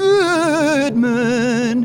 [0.00, 1.84] Goodman.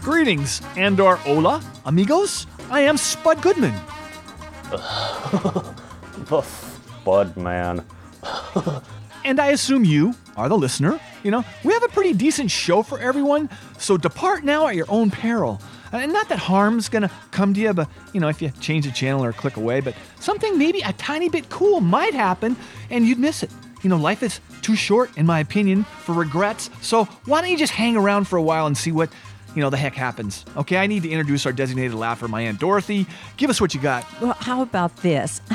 [0.00, 2.46] Greetings, and or hola, amigos.
[2.70, 3.74] I am Spud Goodman.
[4.70, 4.78] The
[6.30, 6.44] oh,
[7.00, 7.84] Spud Man.
[9.24, 11.00] And I assume you are the listener.
[11.24, 14.86] You know, we have a pretty decent show for everyone, so depart now at your
[14.88, 15.60] own peril.
[15.90, 18.92] And not that harm's gonna come to you, but you know, if you change the
[18.92, 22.56] channel or click away, but something maybe a tiny bit cool might happen
[22.88, 23.50] and you'd miss it.
[23.82, 27.58] You know, life is too short, in my opinion, for regrets, so why don't you
[27.58, 29.10] just hang around for a while and see what,
[29.56, 30.44] you know, the heck happens?
[30.56, 33.06] Okay, I need to introduce our designated laugher, my Aunt Dorothy.
[33.36, 34.06] Give us what you got.
[34.20, 35.40] Well, how about this?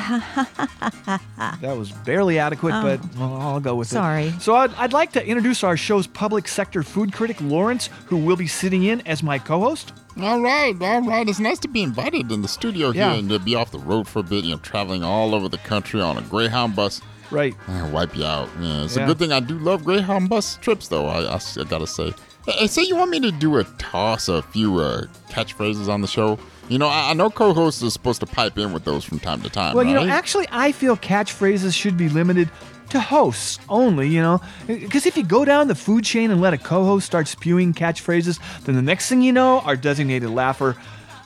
[1.62, 2.82] That was barely adequate, oh.
[2.84, 3.96] but well, I'll go with Oh.
[3.96, 4.26] Sorry.
[4.28, 4.42] it.
[4.42, 8.36] So I'd, I'd like to introduce our show's public sector food critic, Lawrence, who will
[8.36, 9.94] be sitting in as my co-host.
[10.22, 11.28] All right, all right.
[11.28, 13.12] It's nice to be invited in the studio Yeah.
[13.12, 14.44] here and to be off the road for a bit.
[14.44, 17.02] You know, traveling all over the country on a Greyhound bus.
[17.32, 17.56] Right.
[17.68, 18.50] Uh, wipe you out.
[18.60, 19.04] Yeah, it's Yeah.
[19.04, 21.08] a good thing I do love Greyhound bus trips, though.
[21.08, 22.14] I I gotta say.
[22.46, 26.08] Hey, say you want me to do a toss a few uh, catchphrases on the
[26.08, 26.40] show?
[26.70, 29.42] You know, I, I know co-hosts are supposed to pipe in with those from time
[29.42, 29.76] to time.
[29.76, 32.50] Well, you know, actually, I feel catchphrases should be limited
[32.90, 34.40] to hosts only, you know?
[34.66, 37.74] Because if you go down the food chain and let a co host start spewing
[37.74, 40.78] catchphrases, then the next thing you know, our designated laugher,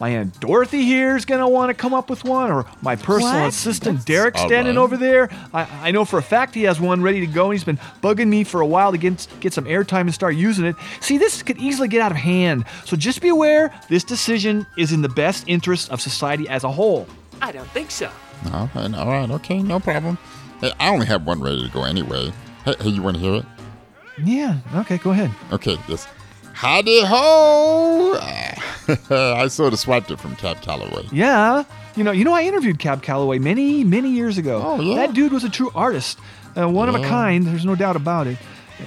[0.01, 2.95] my Aunt Dorothy here is going to want to come up with one, or my
[2.95, 3.49] personal What?
[3.49, 4.81] assistant Derek standing right.
[4.81, 5.29] over there.
[5.53, 7.77] I, I know for a fact he has one ready to go, and he's been
[8.01, 10.75] bugging me for a while to get, get some airtime and start using it.
[11.01, 12.65] See, this could easily get out of hand.
[12.83, 16.71] So just be aware this decision is in the best interest of society as a
[16.71, 17.05] whole.
[17.39, 18.09] I don't think so.
[18.51, 20.17] All right, all right, okay, no problem.
[20.61, 22.33] Hey, I only have one ready to go anyway.
[22.65, 23.45] Hey, hey you want to hear it?
[24.23, 25.29] Yeah, okay, go ahead.
[25.51, 26.07] Okay, this.
[26.53, 28.17] Howdy ho!
[29.09, 31.07] I sort of swiped it from Cab Calloway.
[31.11, 31.63] Yeah,
[31.95, 34.61] you know, you know, I interviewed Cab Calloway many, many years ago.
[34.63, 34.95] Oh, yeah?
[34.95, 36.19] That dude was a true artist,
[36.57, 37.45] uh, one of a kind.
[37.45, 38.37] There's no doubt about it.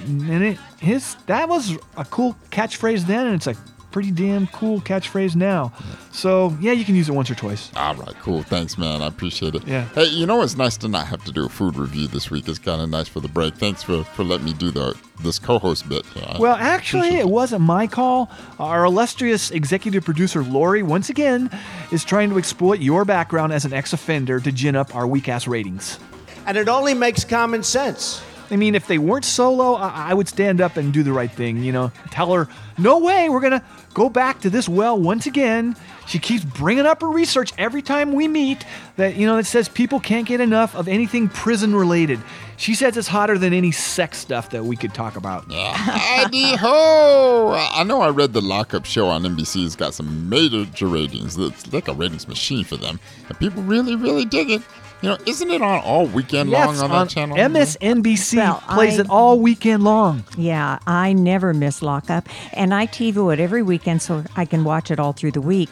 [0.05, 3.55] And it, his that was a cool catchphrase then, and it's a
[3.95, 5.71] pretty damn cool catchphrase now.
[6.11, 7.71] So yeah, you can use it once or twice.
[7.77, 8.43] All right, cool.
[8.43, 9.01] Thanks, man.
[9.01, 9.65] I appreciate it.
[9.65, 9.85] Yeah.
[9.95, 12.49] Hey, you know it's nice to not have to do a food review this week.
[12.49, 13.55] It's kind of nice for the break.
[13.55, 16.05] Thanks for for letting me do the this co-host bit.
[16.13, 18.29] Yeah, I Well, actually, appreciate it wasn't my call.
[18.59, 21.49] Our illustrious executive producer, Lori, once again,
[21.89, 25.29] is trying to exploit your background as an ex offender to gin up our weak
[25.29, 25.99] ass ratings.
[26.45, 28.21] And it only makes common sense.
[28.51, 31.31] I mean, if they weren't solo, I, I would stand up and do the right
[31.31, 32.47] thing, you know, tell her,
[32.77, 33.63] no way, we're going to
[33.93, 35.75] go back to this well once again.
[36.07, 38.65] She keeps bringing up her research every time we meet
[38.97, 42.19] that, you know, it says people can't get enough of anything prison related.
[42.57, 45.51] She says it's hotter than any sex stuff that we could talk about.
[45.51, 47.53] Howdy ho!
[47.71, 51.37] I know I read the lockup show on NBC's got some major ratings.
[51.37, 54.61] It's like a ratings machine for them, and people really, really dig it.
[55.01, 57.37] You know, isn't it on all weekend Yes, long on, on that channel?
[57.37, 60.23] MSNBC Well, plays I- it all weekend long.
[60.37, 64.89] Yeah, I never miss lockup, and I TiVo it every weekend so I can watch
[64.91, 65.69] it all through the week.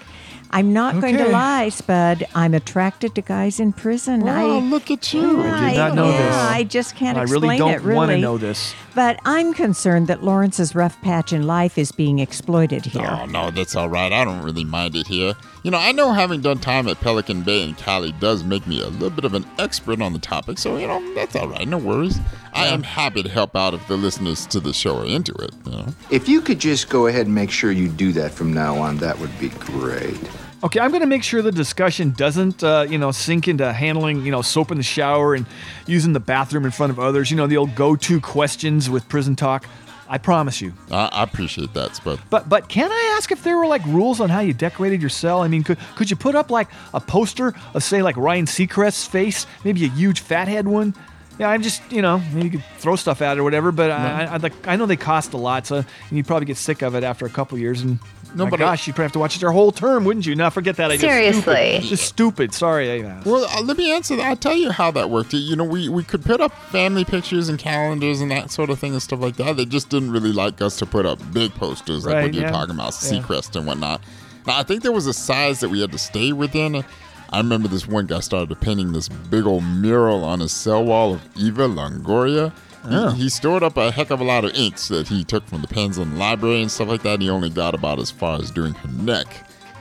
[0.52, 2.28] I'm not going to lie, Spud.
[2.36, 4.22] I'm attracted to guys in prison.
[4.22, 5.42] Oh, I look at you!
[5.42, 6.36] I did not know yeah, this.
[6.36, 7.82] I just can't I explain really don't it.
[7.82, 8.76] Really, want to know this.
[8.96, 13.08] But I'm concerned that Lawrence's rough patch in life is being exploited here.
[13.10, 14.12] Oh no, that's all right.
[14.12, 15.34] I don't really mind it here.
[15.64, 18.82] You know, I know having done time at Pelican Bay and Cali does make me
[18.82, 21.68] a little bit of an expert on the topic, so you know that's all right.
[21.68, 22.20] No worries.
[22.54, 25.52] I am happy to help out if the listeners to the show are into it.
[25.66, 25.88] You know.
[26.12, 28.98] If you could just go ahead and make sure you do that from now on,
[28.98, 30.20] that would be great.
[30.64, 34.26] Okay, I'm going to make sure the discussion doesn't, uh, you know, sink into handling,
[34.26, 35.46] you know, soap in the shower and
[35.88, 37.30] using the bathroom in front of others.
[37.30, 39.68] You know, the old go-to questions with prison talk.
[40.08, 40.74] I promise you.
[40.90, 42.20] I, I appreciate that, Spud.
[42.30, 45.10] But but can I ask if there were like rules on how you decorated your
[45.10, 45.42] cell?
[45.42, 49.08] I mean, could could you put up like a poster of say like Ryan Seacrest's
[49.08, 50.94] face, maybe a huge fathead one?
[51.40, 53.72] Yeah, I'm just you know maybe you could throw stuff at it or whatever.
[53.72, 56.58] But I, I, I like I know they cost a lot, so you'd probably get
[56.58, 57.98] sick of it after a couple years, and
[58.36, 60.26] No, My but I- gosh, you'd probably have to watch it your whole term, wouldn't
[60.26, 60.36] you?
[60.36, 60.90] Now forget that.
[60.92, 61.42] I just Seriously.
[61.42, 61.82] stupid.
[61.84, 62.54] just stupid.
[62.54, 63.04] Sorry.
[63.06, 64.26] I, Well, uh, let me answer that.
[64.26, 65.34] I'll tell you how that worked.
[65.34, 68.80] You know, we, we could put up family pictures and calendars and that sort of
[68.80, 69.58] thing and stuff like that.
[69.58, 72.44] They just didn't really like us to put up big posters like Right, what you're
[72.46, 72.52] yeah.
[72.52, 73.20] talking about, Yeah.
[73.22, 74.02] Seacrest and whatnot.
[74.48, 76.84] Now, I think there was a size that we had to stay within.
[77.30, 81.14] I remember this one guy started painting this big old mural on his cell wall
[81.16, 82.52] of Eva Longoria.
[82.90, 83.12] He- Oh.
[83.12, 85.68] He, stored up a heck of a lot of inks that he took from the
[85.68, 87.14] pens in the library and stuff like that.
[87.16, 89.28] And he only got about as far as doing her neck.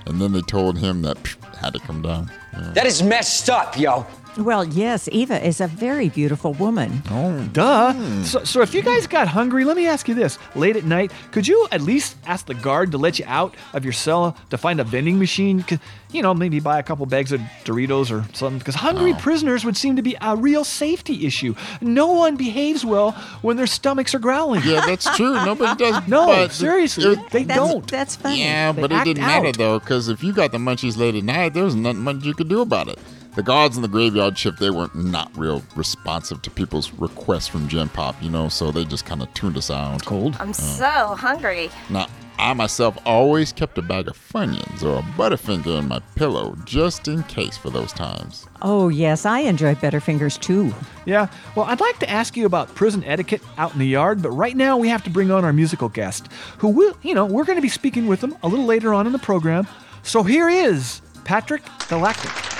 [0.06, 2.31] And then they told him that psh, had to come down.
[2.52, 2.72] Yeah.
[2.75, 4.06] That is messed up, yo.
[4.38, 7.02] Well, yes, Eva is a very beautiful woman.
[7.11, 7.93] Oh, duh.
[8.23, 11.12] So, so if you guys got hungry, let me ask you this: late at night,
[11.32, 14.56] could you at least ask the guard to let you out of your cell to
[14.56, 15.64] find a vending machine?
[16.12, 18.58] You know, maybe buy a couple bags of Doritos or something.
[18.58, 19.19] Because hungry oh.
[19.19, 21.55] prisoners would seem to be a real safety issue.
[21.82, 23.12] No one behaves well
[23.43, 24.62] when their stomachs are growling.
[24.64, 25.34] Yeah, that's true.
[25.44, 25.93] Nobody does.
[26.08, 27.87] No, but seriously, it- they That's, don't.
[27.90, 28.40] That's funny.
[28.40, 31.23] Yeah, They but it didn't matter though, because if you got the munchies late at
[31.23, 32.99] night, there was nothing much you could do about it.
[33.34, 37.67] The guards in the graveyard shift, they weren't not real responsive to people's requests from
[37.67, 40.05] Gen Pop, you know, so they just kind of tuned us out.
[40.05, 40.37] Cold.
[40.38, 41.70] I'm so hungry.
[41.88, 42.08] Now,
[42.38, 47.08] I myself always kept a bag of Funyuns or a Butterfinger in my pillow just
[47.08, 48.46] in case for those times.
[48.61, 50.75] Oh, yes, I enjoy Butterfingers too.
[51.06, 54.31] Yeah, well, I'd like to ask you about prison etiquette out in the yard, but
[54.32, 57.44] right now we have to bring on our musical guest, who will, you know, we're
[57.44, 59.67] going to be speaking with them a little later on in the program.
[60.02, 62.51] So here is Patrick Galactic.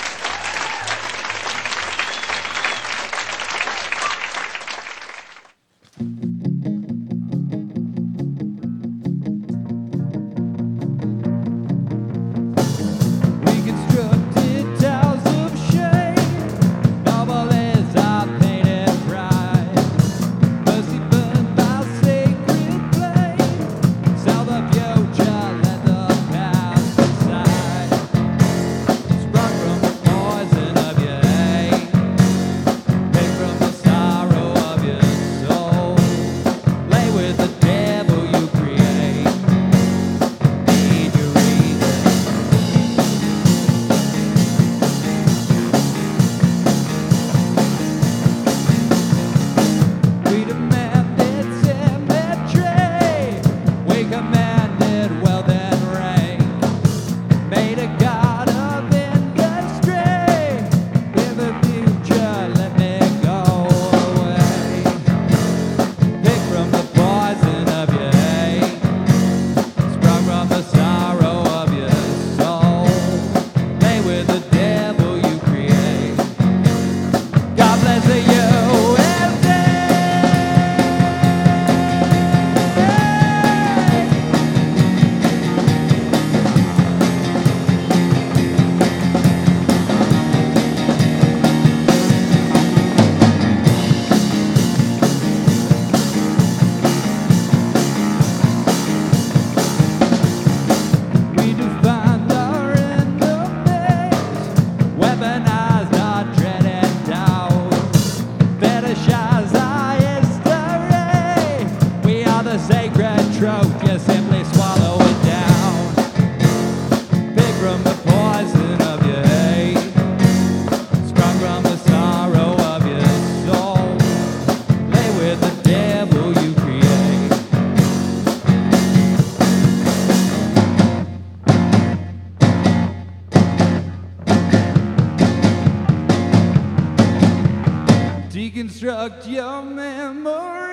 [138.33, 140.72] Deconstruct your memory.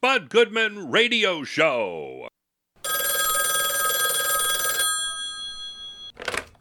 [0.00, 2.28] Spud Goodman Radio Show.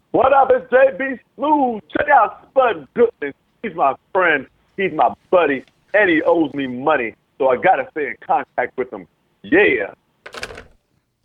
[0.09, 0.49] What up?
[0.51, 1.83] It's JB Smooth.
[1.95, 3.35] Check out Spud Goodman.
[3.61, 4.47] He's my friend.
[4.75, 5.63] He's my buddy.
[5.93, 7.13] And he owes me money.
[7.37, 9.05] So I got to stay in contact with him.
[9.43, 9.93] Yeah.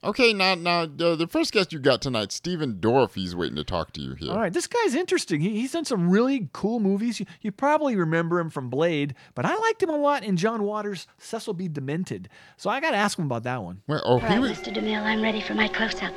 [0.05, 3.63] Okay, now now uh, the first guest you got tonight, Stephen Dorff, he's waiting to
[3.63, 4.33] talk to you here.
[4.33, 5.41] All right, this guy's interesting.
[5.41, 7.21] He, he's done some really cool movies.
[7.21, 10.65] You, you probably remember him from Blade, but I liked him a lot in John
[10.65, 11.69] Waters' Cecil B.
[11.69, 12.29] Demented.
[12.57, 13.83] So I got to ask him about that one.
[13.87, 14.75] Well, oh, All he right, was Mr.
[14.75, 16.15] DeMille, I'm ready for my close-up.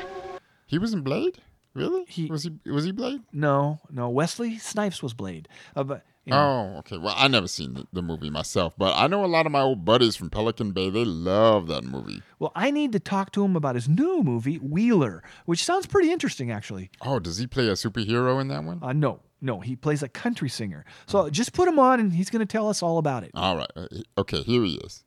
[0.66, 1.40] he was in Blade.
[1.76, 2.06] Really?
[2.08, 3.22] He was he was he Blade?
[3.34, 4.10] No, no.
[4.10, 5.50] Wesley Snipes was Blade.
[5.76, 6.98] Uh, but you know, Oh, okay.
[6.98, 9.62] Well, I never seen the, the movie myself, but I know a lot of my
[9.62, 10.90] old buddies from Pelican Bay.
[10.90, 12.22] They love that movie.
[12.40, 16.12] well, I need to talk to him about his new movie, Wheeler, which sounds pretty
[16.12, 16.90] interesting, actually.
[17.02, 18.80] Oh, does he play a superhero in that one?
[18.82, 20.84] Uh, no, no, he plays a country singer.
[21.06, 23.32] So just put him on, and he's going to tell us all about it.
[23.36, 23.72] All right.
[23.76, 25.04] Uh, Okay, here he is.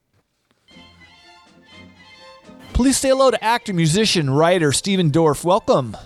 [2.72, 5.42] Please say hello to actor, musician, writer Stephen Dorff.
[5.42, 5.96] Welcome.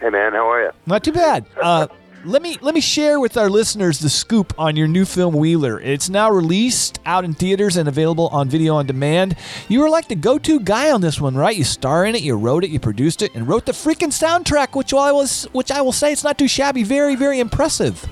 [0.00, 0.70] Hey man, how are you?
[0.86, 1.46] Not too bad.
[1.62, 1.86] Uh,
[2.24, 5.80] let me let me share with our listeners the scoop on your new film Wheeler.
[5.80, 9.36] It's now released out in theaters and available on video on demand.
[9.68, 11.56] You were like the go-to guy on this one, right?
[11.56, 14.76] You star in it, you wrote it, you produced it, and wrote the freaking soundtrack,
[14.76, 16.82] which I was which I will say it's not too shabby.
[16.82, 18.06] Very very impressive.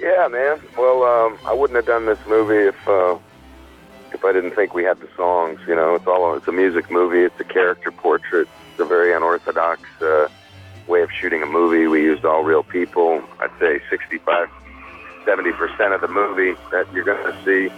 [0.00, 0.60] Yeah, man.
[0.76, 3.18] Well, um, I wouldn't have done this movie if uh,
[4.12, 5.60] if I didn't think we had the songs.
[5.66, 7.20] You know, it's all it's a music movie.
[7.20, 8.48] It's a character portrait.
[8.70, 10.28] It's a very unorthodox uh,
[10.86, 11.86] way of shooting a movie.
[11.86, 13.22] We used all real people.
[13.40, 14.48] I'd say 65,
[15.24, 17.74] 70 percent of the movie that you're going to see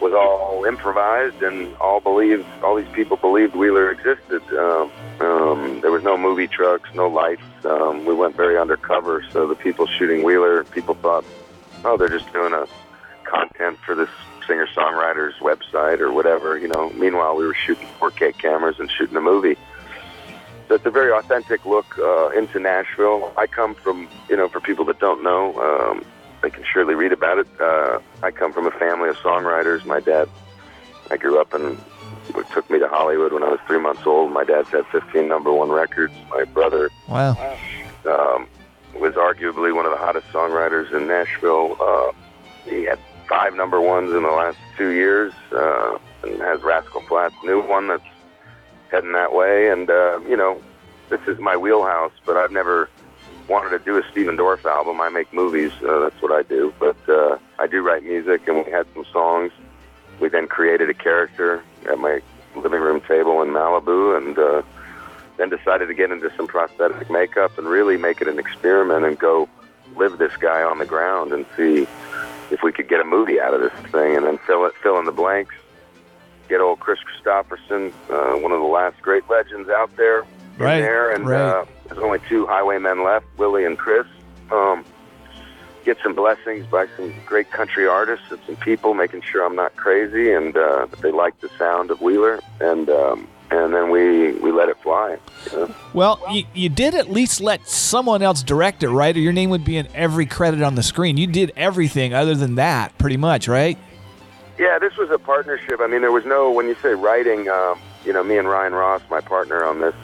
[0.00, 2.46] was all improvised and all believed.
[2.62, 4.42] All these people believed Wheeler existed.
[4.56, 7.42] Um, um, there was no movie trucks, no lights.
[7.64, 11.24] Um, we went very undercover, so the people shooting Wheeler, people thought,
[11.84, 12.66] oh, they're just doing a
[13.24, 14.08] content for this
[14.46, 16.56] singer-songwriter's website or whatever.
[16.56, 16.90] You know.
[16.90, 19.56] Meanwhile, we were shooting 4K cameras and shooting a movie.
[20.68, 23.32] So it's a very authentic look uh, into Nashville.
[23.38, 26.04] I come from, you know, for people that don't know, um,
[26.42, 27.46] they can surely read about it.
[27.58, 29.86] Uh, I come from a family of songwriters.
[29.86, 30.28] My dad,
[31.10, 31.82] I grew up and
[32.52, 34.30] took me to Hollywood when I was three months old.
[34.30, 36.12] My dad's had 15 number one records.
[36.28, 37.30] My brother Wow.
[38.04, 38.46] um,
[39.00, 41.76] was arguably one of the hottest songwriters in Nashville.
[41.80, 42.12] Uh,
[42.68, 47.34] he had five number ones in the last two years, uh, and has Rascal Flatts'
[47.42, 48.04] new one that's
[48.90, 49.70] heading that way.
[49.70, 50.60] And uh, you know,
[51.08, 52.88] this is my wheelhouse, but I've never
[53.48, 55.00] wanted to do a Stephen Dorff album.
[55.00, 56.72] I make movies, uh, that's what I do.
[56.78, 59.52] But uh, I do write music, and we had some songs.
[60.20, 62.20] We then created a character at my
[62.56, 64.62] living room table in Malibu, and uh,
[65.38, 69.18] then decided to get into some prosthetic makeup and really make it an experiment and
[69.18, 69.48] go
[69.96, 71.86] live this guy on the ground and see
[72.50, 74.98] if we could get a movie out of this thing, and then fill it, fill
[74.98, 75.54] in the blanks.
[76.48, 80.24] Get old Kris Kristofferson, uh, one of the last great legends out there,
[80.56, 81.40] Right, there, and right.
[81.40, 84.06] uh, there's only two highwaymen left, Willie and Kris.
[84.50, 84.84] Um,
[85.84, 89.76] get some blessings by some great country artists and some people, making sure I'm not
[89.76, 94.32] crazy and uh, that they like the sound of Wheeler, and um, and then we
[94.32, 95.18] we let it fly.
[95.52, 95.74] You know?
[95.92, 99.14] Well, you, you did at least let someone else direct it, right?
[99.16, 101.16] Or your name would be in every credit on the screen.
[101.18, 103.78] You did everything other than that, pretty much, right?
[104.58, 105.80] Yeah, this was a partnership.
[105.80, 107.48] I mean, there was no when you say writing.
[107.48, 109.94] Um, you know, me and Ryan Ross, my partner on this,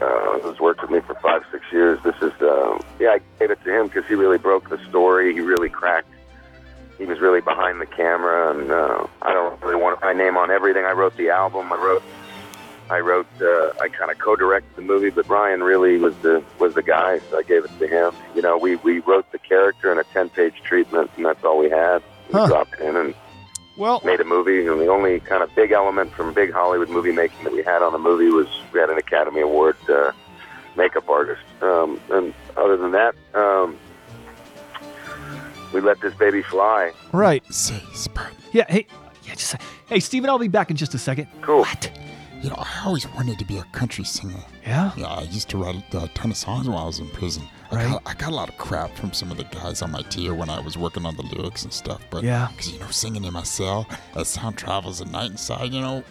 [0.00, 1.98] uh, who's worked with me for five, six years.
[2.02, 5.32] This is, uh, yeah, I gave it to him because he really broke the story.
[5.32, 6.08] He really cracked.
[6.98, 10.50] He was really behind the camera, and uh, I don't really want my name on
[10.50, 10.84] everything.
[10.84, 11.72] I wrote the album.
[11.72, 12.02] I wrote,
[12.90, 16.74] I wrote, uh, I kind of co-directed the movie, but Ryan really was the was
[16.74, 18.12] the guy, so I gave it to him.
[18.34, 21.70] You know, we we wrote the character in a ten-page treatment, and that's all we
[21.70, 22.02] had.
[22.28, 22.46] We Huh.
[22.46, 23.14] dropped in and
[23.76, 27.12] Well, made a movie, and the only kind of big element from big Hollywood movie
[27.12, 30.12] making that we had on the movie was we had an Academy Award uh,
[30.76, 31.42] makeup artist.
[31.62, 33.78] Um, and other than that, um,
[35.72, 36.92] we let this baby fly.
[37.12, 37.42] Right.
[38.52, 38.86] Yeah, hey,
[39.24, 41.28] yeah, just hey, Stephen, I'll be back in just a second.
[41.40, 41.66] Cool.
[42.42, 44.42] You know, I always wanted to be a country singer.
[44.66, 44.90] Yeah?
[44.96, 47.44] Yeah, I used to write a ton of songs while I was in prison.
[47.70, 47.88] I, Right.
[47.88, 50.34] got, I got a lot of crap from some of the guys on my tier
[50.34, 52.02] when I was working on the lyrics and stuff.
[52.10, 52.48] But Yeah.
[52.50, 56.02] because you know, singing in my cell as sound travels at night inside, you know,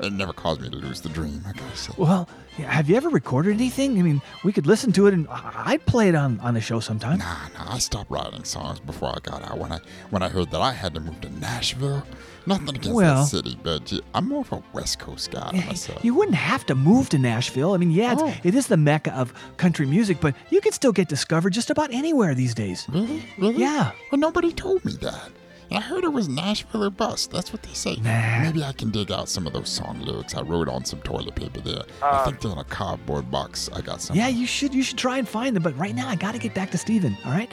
[0.00, 1.42] it never caused me to lose the dream.
[1.46, 1.92] I gotta.
[1.96, 3.98] Well, have you ever recorded anything?
[3.98, 6.60] I mean, we could listen to it, and I- I'd play it on, on the
[6.60, 7.18] show sometime.
[7.20, 9.58] Nah, nah, I stopped writing songs before I got out.
[9.58, 9.78] When I
[10.10, 12.02] when I heard that I had to move to Nashville,
[12.46, 16.04] nothing against Well- that city, but uh, I'm more of a West Coast guy myself.
[16.04, 17.74] You wouldn't have to move to Nashville.
[17.74, 18.34] I mean, yeah, it's, Oh.
[18.42, 21.92] it is the mecca of country music, but you can still get discovered just about
[21.92, 22.86] anywhere these days.
[22.88, 23.24] Really?
[23.38, 23.56] Really?
[23.56, 23.92] Yeah.
[24.10, 25.30] Well, nobody told me that.
[25.70, 27.30] I heard it was Nashville or bust.
[27.30, 27.96] That's what they say.
[27.96, 28.38] Nah.
[28.40, 31.34] Maybe I can dig out some of those song lyrics I wrote on some toilet
[31.34, 31.82] paper there.
[32.02, 33.68] I think they're in a cardboard box.
[33.74, 34.16] I got some.
[34.16, 35.62] Yeah, you should you should try and find them.
[35.62, 37.52] But right now, I got to get back to Stephen, all right?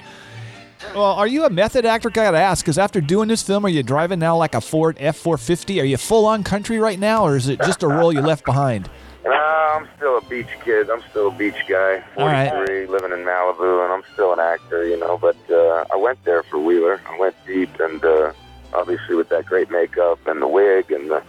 [0.94, 2.10] Well, are you a method actor?
[2.10, 4.98] I gotta ask, because after doing this film, are you driving now like a Ford
[5.00, 5.79] F four fifty?
[5.82, 8.46] Are you full on country right now, or is it just a role you left
[8.46, 8.89] behind?
[9.25, 9.32] Uh,
[9.79, 10.88] I'm still a beach kid.
[10.88, 12.03] I'm still a beach guy.
[12.15, 12.48] All right.
[12.51, 15.17] 43, living in Malibu, and I'm still an actor, you know.
[15.17, 17.01] But uh, I went there for Wheeler.
[17.08, 18.34] I went deep, and uh,
[18.72, 21.24] obviously with that great makeup and the wig, and the,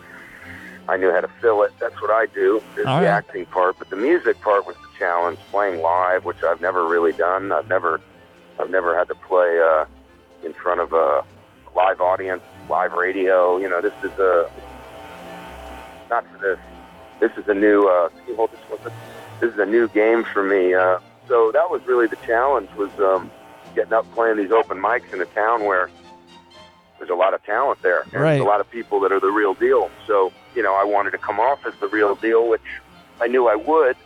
[0.91, 1.73] I knew how to fill it.
[1.81, 2.63] That's what I do.
[2.77, 3.13] Is All the right.
[3.13, 5.39] acting part, but the music part was the challenge.
[5.51, 7.51] Playing live, which I've never really done.
[7.51, 8.03] I've never,
[8.59, 9.85] I've never had to play uh,
[10.45, 11.25] in front of a
[11.75, 13.59] live audience, live radio.
[13.59, 14.51] You know, this is a
[16.09, 16.59] not for this.
[17.21, 17.89] This is a new.
[17.89, 18.93] Uh, can you hold this one?
[19.41, 20.75] This is a new game for me.
[20.75, 20.99] Uh,
[21.29, 23.31] so that was really the challenge was um,
[23.75, 25.91] getting up playing these open mics in a town where
[26.99, 28.03] there's a lot of talent there.
[28.03, 28.31] And Right.
[28.33, 29.91] There's a lot of people that are the real deal.
[30.07, 32.63] So you know, I wanted to come off as the real deal, which
[33.21, 33.97] I knew I would.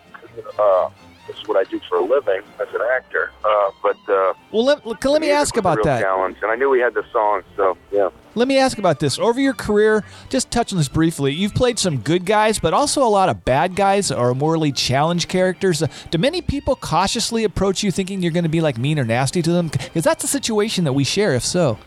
[0.58, 0.90] Uh,
[1.30, 3.30] this is what I do for a living as an actor.
[3.44, 6.00] Uh, but uh, Well, let, let, let me ask about that.
[6.02, 7.44] Challenge, and I knew we had the songs.
[7.56, 8.10] So yeah.
[8.34, 9.18] Let me ask about this.
[9.18, 11.32] Over your career, just touch on this briefly.
[11.32, 15.28] You've played some good guys, but also a lot of bad guys or morally challenged
[15.28, 15.82] characters.
[15.82, 19.04] Uh, do many people cautiously approach you thinking you're going to be like mean or
[19.04, 19.68] nasty to them?
[19.68, 21.78] Because that's a situation that we share, if so.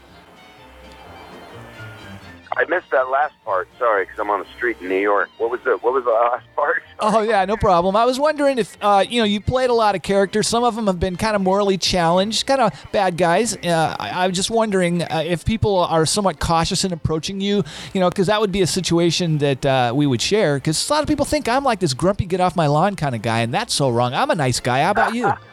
[2.56, 3.68] I missed that last part.
[3.80, 5.30] Sorry, because I'm on the street in New York.
[5.38, 6.84] What was the What was the last part?
[7.00, 7.96] Oh yeah, no problem.
[7.96, 10.48] I was wondering if uh, you know you played a lot of characters.
[10.48, 13.56] Some of them have been kind of morally challenged, kind of bad guys.
[13.58, 17.64] Uh, I, I'm just wondering uh, if people are somewhat cautious in approaching you.
[17.94, 20.58] You know, because that would be a situation that uh, we would share.
[20.58, 23.16] Because a lot of people think I'm like this grumpy, get off my lawn kind
[23.16, 24.14] of guy, and that's so wrong.
[24.14, 24.84] I'm a nice guy.
[24.84, 25.32] How about you?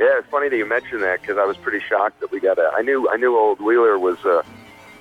[0.00, 2.58] Yeah, it's funny that you mentioned that because I was pretty shocked that we got
[2.58, 2.70] a.
[2.74, 4.42] I knew I knew old Wheeler was a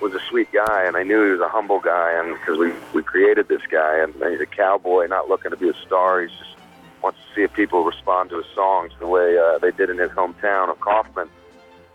[0.02, 2.72] was a sweet guy, and I knew he was a humble guy, and because we
[2.94, 6.22] we created this guy, and he's a cowboy, not looking to be a star.
[6.22, 6.56] He's just
[7.02, 9.98] wants to see if people respond to his songs the way uh, they did in
[9.98, 11.30] his hometown of Kaufman,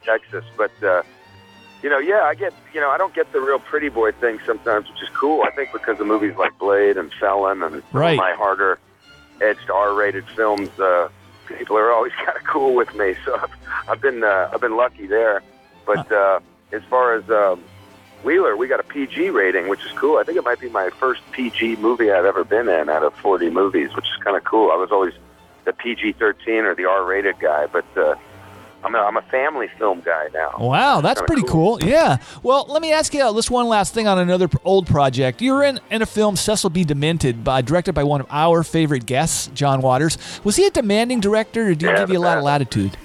[0.05, 0.45] Texas.
[0.57, 1.03] But uh,
[1.83, 4.39] you know, yeah, I get you know I don't get the real pretty boy thing
[4.47, 5.43] sometimes, which is cool.
[5.43, 8.17] I think because of movies like Blade and Felon and Right.
[8.19, 8.79] my harder
[9.41, 10.69] edged R-rated films.
[10.79, 11.09] Uh,
[11.59, 13.51] people are always kind of cool with me, so I've,
[13.89, 15.43] I've been uh, I've been lucky there.
[15.87, 16.41] But uh,
[16.73, 17.63] as far as um,
[18.25, 20.17] Wheeler, we got a PG rating, which is cool.
[20.19, 23.15] I think it might be my first PG movie I've ever been in out of
[23.17, 24.71] 40 movies, which is kind of cool.
[24.71, 25.13] I was always
[25.65, 28.15] the PG-13 or the R-rated guy, but uh,
[28.83, 30.55] I'm a, I'm a family film guy now.
[30.59, 31.83] Wow, that's Kinda pretty cool.
[31.83, 32.19] Yeah.
[32.43, 35.41] Well, let me ask you uh, this one last thing on another old project.
[35.43, 36.85] You were in, in a film, Cecil B.
[36.85, 40.19] Demented, by, directed by one of our favorite guests, John Waters.
[40.45, 42.97] Was he a demanding director, or did he Yeah, give you a lot of latitude?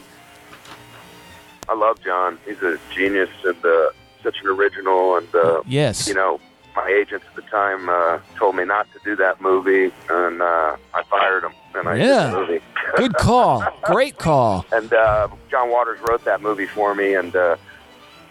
[1.67, 2.39] I love John.
[2.45, 3.89] He's a genius and uh,
[4.23, 5.17] such an original.
[5.17, 6.08] And uh, Yes.
[6.08, 6.39] you know,
[6.75, 10.77] my agents at the time uh, told me not to do that movie, and uh,
[10.93, 11.51] I fired him.
[11.75, 12.27] And I did Yeah.
[12.32, 12.62] the movie.
[12.97, 13.63] Good call.
[13.84, 14.65] Great call.
[14.73, 17.58] And uh, John Waters wrote that movie for me, and uh,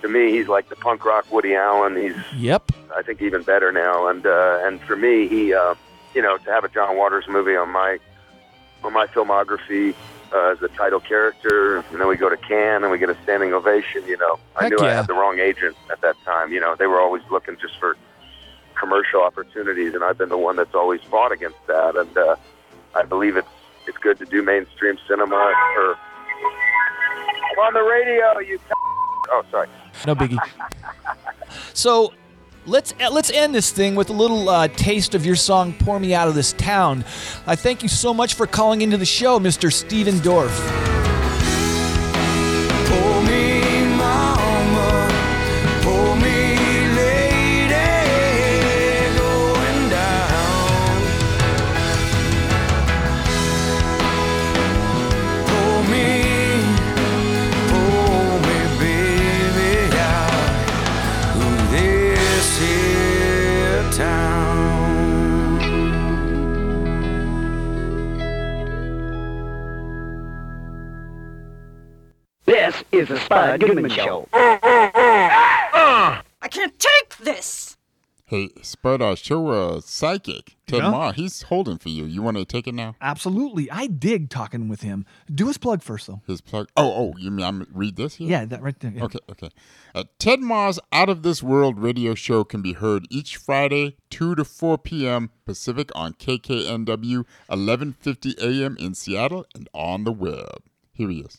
[0.03, 1.97] to me, he's like the punk rock Woody Allen.
[1.97, 2.73] He's Yep.
[2.97, 4.07] I think even better now.
[4.09, 5.75] And uh, and for me, he uh,
[6.15, 7.99] you know to have a John Waters movie on my
[8.85, 9.95] on my filmography
[10.33, 13.17] uh, as the title character, and then we go to Cannes and we get a
[13.23, 14.05] standing ovation.
[14.07, 16.53] You know, I Heck knew I had the wrong agent at that time.
[16.53, 17.97] You know, they were always looking just for
[18.79, 21.97] commercial opportunities, and I've been the one that's always fought against that.
[21.97, 22.37] And uh,
[22.95, 23.49] I believe it's
[23.87, 25.53] it's good to do mainstream cinema.
[25.75, 25.95] For
[27.53, 28.59] I'm on the radio, you.
[29.31, 29.69] Oh, sorry.
[30.07, 30.39] No biggie.
[31.73, 32.13] So
[32.69, 35.99] let's uh, let's end this thing with a little uh, taste of your song "Pour
[35.99, 37.05] Me Out of This Town."
[37.47, 39.73] I thank you so much for calling into the show, Mr.
[39.73, 40.88] Stephen Dorff.
[73.45, 74.29] Is the Spud Goodman Show.
[74.33, 77.77] I can't take this.
[78.25, 80.91] Hey, Spud, uh, show uh, psychic Ted Yeah?
[80.91, 81.13] Mahr.
[81.15, 82.05] He's holding for you.
[82.05, 82.95] You want to take it now?
[83.01, 83.71] Absolutely.
[83.71, 85.07] I dig talking with him.
[85.35, 86.21] Do his plug first, though.
[86.27, 86.69] His plug.
[86.77, 88.29] Oh, oh, you mean I'm read this here?
[88.29, 88.93] Yeah, that right there.
[88.95, 89.05] yeah.
[89.05, 89.49] Okay, okay.
[89.95, 94.35] Uh, Ted Mahr's Out of This World radio show can be heard each Friday, 2
[94.35, 95.31] to 4 p.m.
[95.47, 98.77] Pacific on KKNW, 1150 a.m.
[98.79, 100.65] in Seattle and on the web.
[100.93, 101.39] Here he is.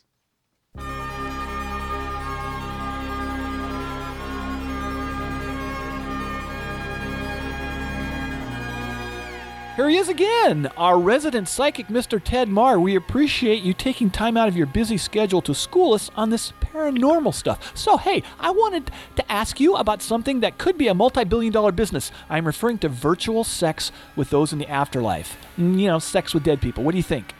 [9.79, 12.21] Here he is again, our resident psychic, Mr.
[12.21, 12.81] Ted Mahr.
[12.81, 16.51] We appreciate you taking time out of your busy schedule to school us on this
[16.59, 17.71] paranormal stuff.
[17.77, 21.53] So, hey, I wanted to ask you about something that could be a multi billion
[21.53, 22.11] dollar business.
[22.29, 25.37] I'm referring to virtual sex with those in the afterlife.
[25.57, 26.83] Mm, You know, sex with dead people.
[26.83, 27.33] What do you think?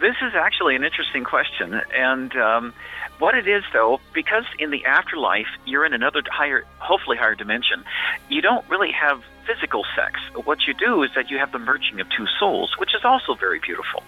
[0.00, 2.72] This is actually an interesting question, and um,
[3.18, 7.84] what it is, though, because in the afterlife you're in another higher, hopefully higher dimension,
[8.28, 10.20] you don't really have physical sex.
[10.44, 13.34] What you do is that you have the merging of two souls, which is also
[13.34, 14.04] very beautiful.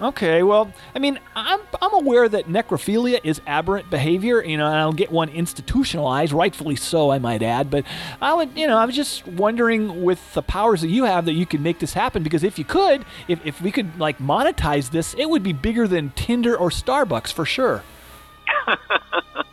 [0.00, 4.74] Okay, well, I mean, I'm, I'm aware that necrophilia is aberrant behavior, you know, and
[4.74, 7.70] I'll get one institutionalized, rightfully so, I might add.
[7.70, 7.84] But
[8.20, 11.34] I would, you know, I was just wondering with the powers that you have that
[11.34, 14.90] you could make this happen because if you could, if, if we could, like, monetize
[14.90, 17.84] this, it would be bigger than Tinder or Starbucks for sure.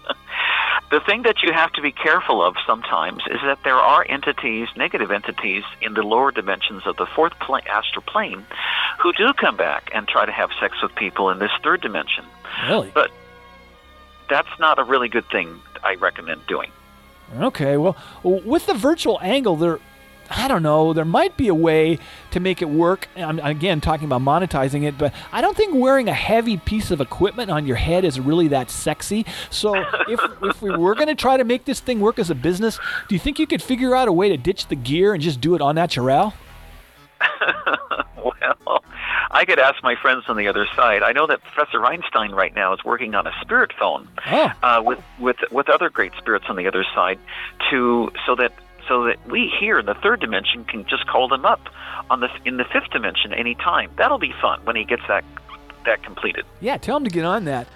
[0.91, 4.67] The thing that you have to be careful of sometimes is that there are entities,
[4.75, 8.45] negative entities, in the lower dimensions of the fourth astral plane
[8.99, 12.25] who do come back and try to have sex with people in this third dimension.
[12.67, 12.91] Really?
[12.93, 13.10] But
[14.30, 16.71] that's not a really good thing I recommend doing.
[17.39, 19.80] Okay, well, with the virtual angle, there,
[20.34, 22.00] I don't know, there might be a way
[22.32, 23.10] to make it work.
[23.17, 27.02] I'm again talking about monetizing it, but I don't think wearing a heavy piece of
[27.02, 29.26] equipment on your head is really that sexy.
[29.50, 29.76] So
[30.08, 32.80] if if we were going to try to make this thing work as a business,
[33.10, 35.41] do you think you could figure out a way to ditch the gear and just
[35.41, 36.34] do it on natural?
[38.17, 38.84] well,
[39.32, 41.04] I could ask my friends on the other side.
[41.04, 44.52] I know that Professor Einstein right now is working on a spirit phone Oh.
[44.63, 47.20] uh, with with with other great spirits on the other side,
[47.70, 48.54] to so that
[48.91, 51.62] so that we here in the third dimension can just call them up
[52.10, 53.89] on the in the fifth dimension anytime.
[53.97, 55.23] That'll be fun when he gets that
[55.86, 56.45] that completed.
[56.60, 57.67] Yeah, tell him to get on that.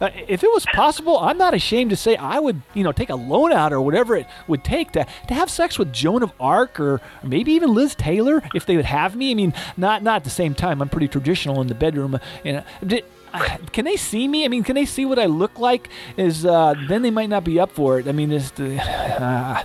[0.00, 3.08] Uh, if it was possible, I'm not ashamed to say I would, you know, take
[3.10, 6.32] a loan out or whatever it would take to, to have sex with Joan of
[6.38, 9.32] Arc or maybe even Liz Taylor if they would have me.
[9.32, 10.80] I mean, not not at the same time.
[10.80, 12.20] I'm pretty traditional in the bedroom.
[12.44, 14.44] You know, Did- uh, can they see me?
[14.44, 15.88] I mean, can they see what I look like?
[16.16, 18.08] Is uh, then they might not be up for it.
[18.08, 19.64] I mean, But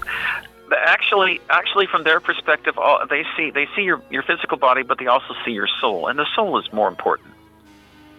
[0.72, 4.98] Actually, actually, from their perspective, all, they see they see your your physical body, but
[4.98, 7.30] they also see your soul, and the soul is more important.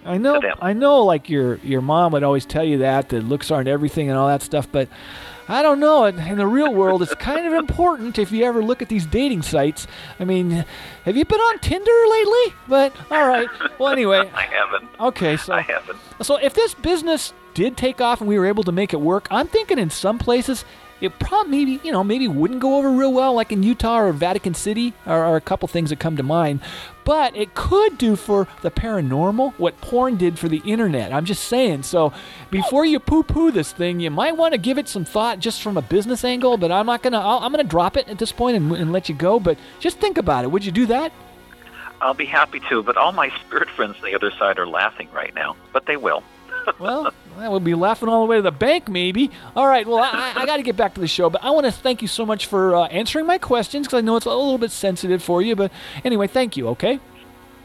[0.05, 3.51] I know, I know, like your your mom would always tell you that that looks
[3.51, 4.89] aren't everything and all that stuff, but
[5.49, 6.05] I don't know.
[6.05, 9.07] In in the real world, it's kind of important if you ever look at these
[9.07, 9.89] dating sites.
[10.21, 10.65] I mean,
[11.05, 12.55] have you been on Tinder lately?
[12.69, 13.49] But all right.
[13.81, 14.31] Well, anyway.
[14.35, 14.89] I haven't.
[15.01, 15.99] Okay, so I haven't.
[16.23, 19.27] so if this business did take off and we were able to make it work,
[19.31, 20.65] I'm thinking in some places
[21.01, 24.13] it probably maybe you know maybe wouldn't go over real well, like in Utah or
[24.13, 26.61] Vatican City, are, are a couple things that come to mind.
[27.05, 31.13] But it could do for the paranormal what porn did for the internet.
[31.13, 31.85] I'm just saying.
[31.85, 32.13] So
[32.51, 35.77] before you poo-poo this thing, you might want to give it some thought just from
[35.77, 36.57] a business angle.
[36.57, 37.21] But I'm not gonna.
[37.21, 39.39] I'll, I'm gonna drop it at this point and, and let you go.
[39.39, 40.51] But just think about it.
[40.51, 41.13] Would you do that?
[42.01, 45.09] I'll be happy to, but all my spirit friends on the other side are laughing
[45.13, 46.23] right now, but they will.
[46.79, 49.31] Well, that would be laughing all the way to the bank, maybe.
[49.55, 51.67] All right, well, I, I got to get back to the show, but I want
[51.67, 54.31] to thank you so much for uh, answering my questions because I know it's a
[54.31, 55.57] little bit sensitive for you.
[55.57, 55.73] But
[56.05, 57.01] anyway, thank you, okay?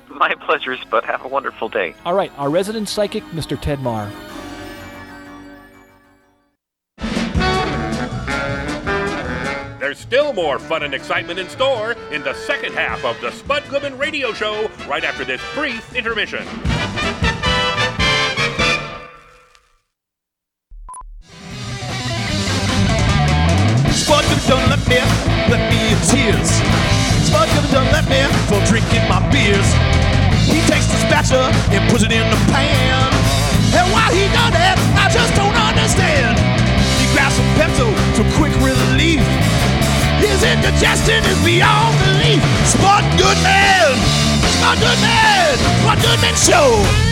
[0.10, 1.96] My pleasures, but have a wonderful day.
[2.06, 3.60] All right, our resident psychic, Mr.
[3.60, 4.12] Ted Mahr.
[9.80, 13.64] There's still more fun and excitement in store in the second half of the Spud
[13.68, 16.46] Goodman Radio Show right after this brief intermission.
[24.12, 25.00] Goodman done let me,
[25.47, 26.60] let me in tears.
[27.32, 28.19] Goodman done let me
[28.52, 29.63] for drinking my beers.
[30.43, 33.08] He takes the spatula and puts it in the pan.
[33.71, 36.36] And why he done that, I just don't understand.
[37.00, 37.88] He grabs some Pepto
[38.19, 39.24] for quick relief.
[40.19, 42.43] His indigestion is beyond belief.
[42.67, 43.95] Spud Goodman!
[44.60, 45.56] Spud Goodman!
[45.88, 47.11] Spud Goodman Show!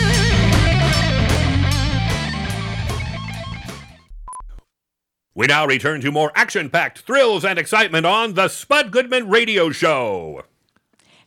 [5.40, 9.70] We now return to more action packed thrills and excitement on the Spud Goodman Radio
[9.70, 10.42] Show.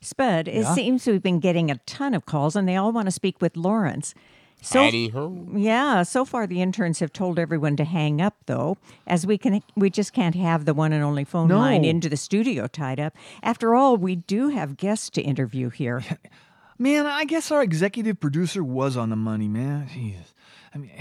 [0.02, 0.76] Spud, it Yeah?
[0.76, 3.58] seems we've been getting a ton of calls and they all want to speak with
[3.58, 4.13] Lawrence.
[4.62, 9.39] So, yeah, so far the interns have told everyone to hang up though, as we
[9.39, 11.58] can we just can't have the one and only phone No.
[11.58, 13.15] line into the studio tied up.
[13.41, 16.04] After all, we do have guests to interview here.
[16.78, 19.88] Man, I guess our executive producer was on the money, man.
[19.91, 20.36] Jesus.
[20.71, 20.91] I mean,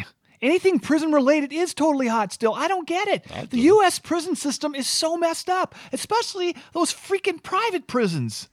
[0.43, 2.53] anything prison related is totally hot still.
[2.55, 3.51] I don't get it.
[3.51, 3.99] The U.S.
[3.99, 8.49] prison system is so messed up, especially those freaking private prisons.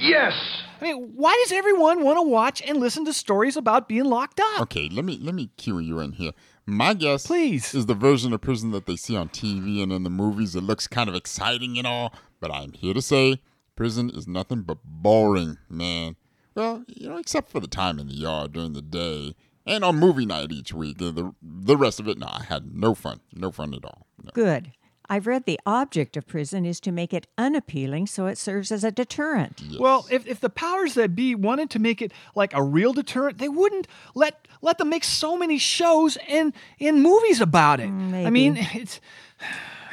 [0.00, 0.32] Yes.
[0.80, 4.40] I mean, why does everyone want to watch and listen to stories about being locked
[4.40, 4.62] up?
[4.62, 6.32] Okay, let me let me cue you in here.
[6.64, 10.02] My guess, please, is the version of prison that they see on TV and in
[10.02, 10.56] the movies.
[10.56, 13.40] It looks kind of exciting and all, but I'm here to say
[13.76, 16.16] Prison is nothing but boring, man.
[16.54, 19.96] Well, you know, except for the time in the yard during the day and on
[19.96, 20.98] movie night each week.
[20.98, 23.20] The, the, the rest of it, no, I had no fun.
[23.34, 24.06] No fun at all.
[24.22, 24.30] No.
[24.34, 24.72] Good.
[25.08, 28.82] I've read the object of prison is to make it unappealing so it serves as
[28.82, 29.60] a deterrent.
[29.62, 29.78] Yes.
[29.78, 33.38] Well, if, if the powers that be wanted to make it like a real deterrent,
[33.38, 37.88] they wouldn't let let them make so many shows and in movies about it.
[37.88, 38.26] Mm, maybe.
[38.26, 39.00] I mean, it's,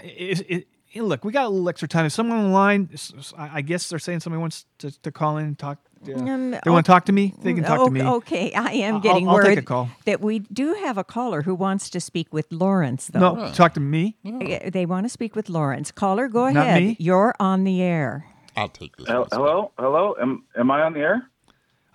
[0.03, 2.05] it's it, it- look, we got a little extra time.
[2.05, 4.89] If someone on the line, s- s- I I guess they're saying somebody wants to,
[5.01, 5.77] to call in and talk.
[6.06, 6.16] Yeah.
[6.16, 7.34] Um, they want to talk to me.
[7.42, 8.02] They can talk o- to me.
[8.04, 9.89] Okay, I am I'll- getting I'll word take a call.
[10.06, 13.36] that we do have a caller who wants to speak with Lawrence, though.
[13.36, 14.18] No, talk to me.
[14.26, 15.92] Uh, They want to speak with Lawrence.
[15.92, 16.82] Caller, go Not ahead.
[16.84, 16.96] me?
[17.00, 18.26] You're on the air.
[18.56, 19.08] I'll take this.
[19.08, 20.16] Hel- Hello, hello.
[20.22, 21.28] Am am I on the air?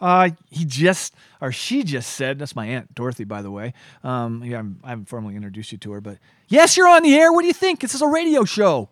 [0.01, 3.75] Uh, he just, or she just said, that's my Aunt Dorothy, by the way.
[4.05, 7.17] Um, yeah, I'm, I haven't formally introduced you to her, but yes, you're on the
[7.17, 7.33] air.
[7.33, 7.81] What do you think?
[7.81, 8.91] This is a radio show.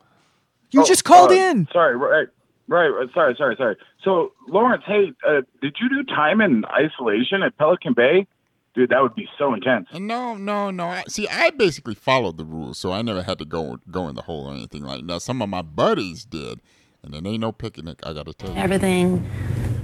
[0.73, 1.69] You Oh, just called uh, in.
[1.73, 2.27] Sorry, right,
[2.67, 2.89] right.
[2.89, 3.77] right, Sorry, sorry, sorry.
[4.07, 8.29] So, Lawrence, hey, uh, did you do time in isolation at Pelican Bay?
[8.73, 9.88] Dude, that would be so intense.
[9.92, 11.03] No, no, no.
[11.09, 14.23] See, I basically followed the rules, so I never had to go go in the
[14.23, 15.23] hole or anything like that.
[15.23, 16.61] Some of my buddies did,
[17.03, 17.99] and then ain't no picnic.
[18.05, 18.57] I gotta tell you.
[18.57, 19.29] Everything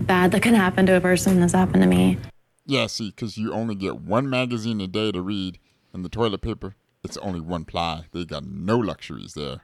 [0.03, 2.17] bad that can happen to a person has happened to me.
[2.65, 5.59] Yeah, see, because you only get one magazine a day to read,
[5.93, 8.05] and the toilet paper, it's only one ply.
[8.13, 9.63] They got no luxuries there.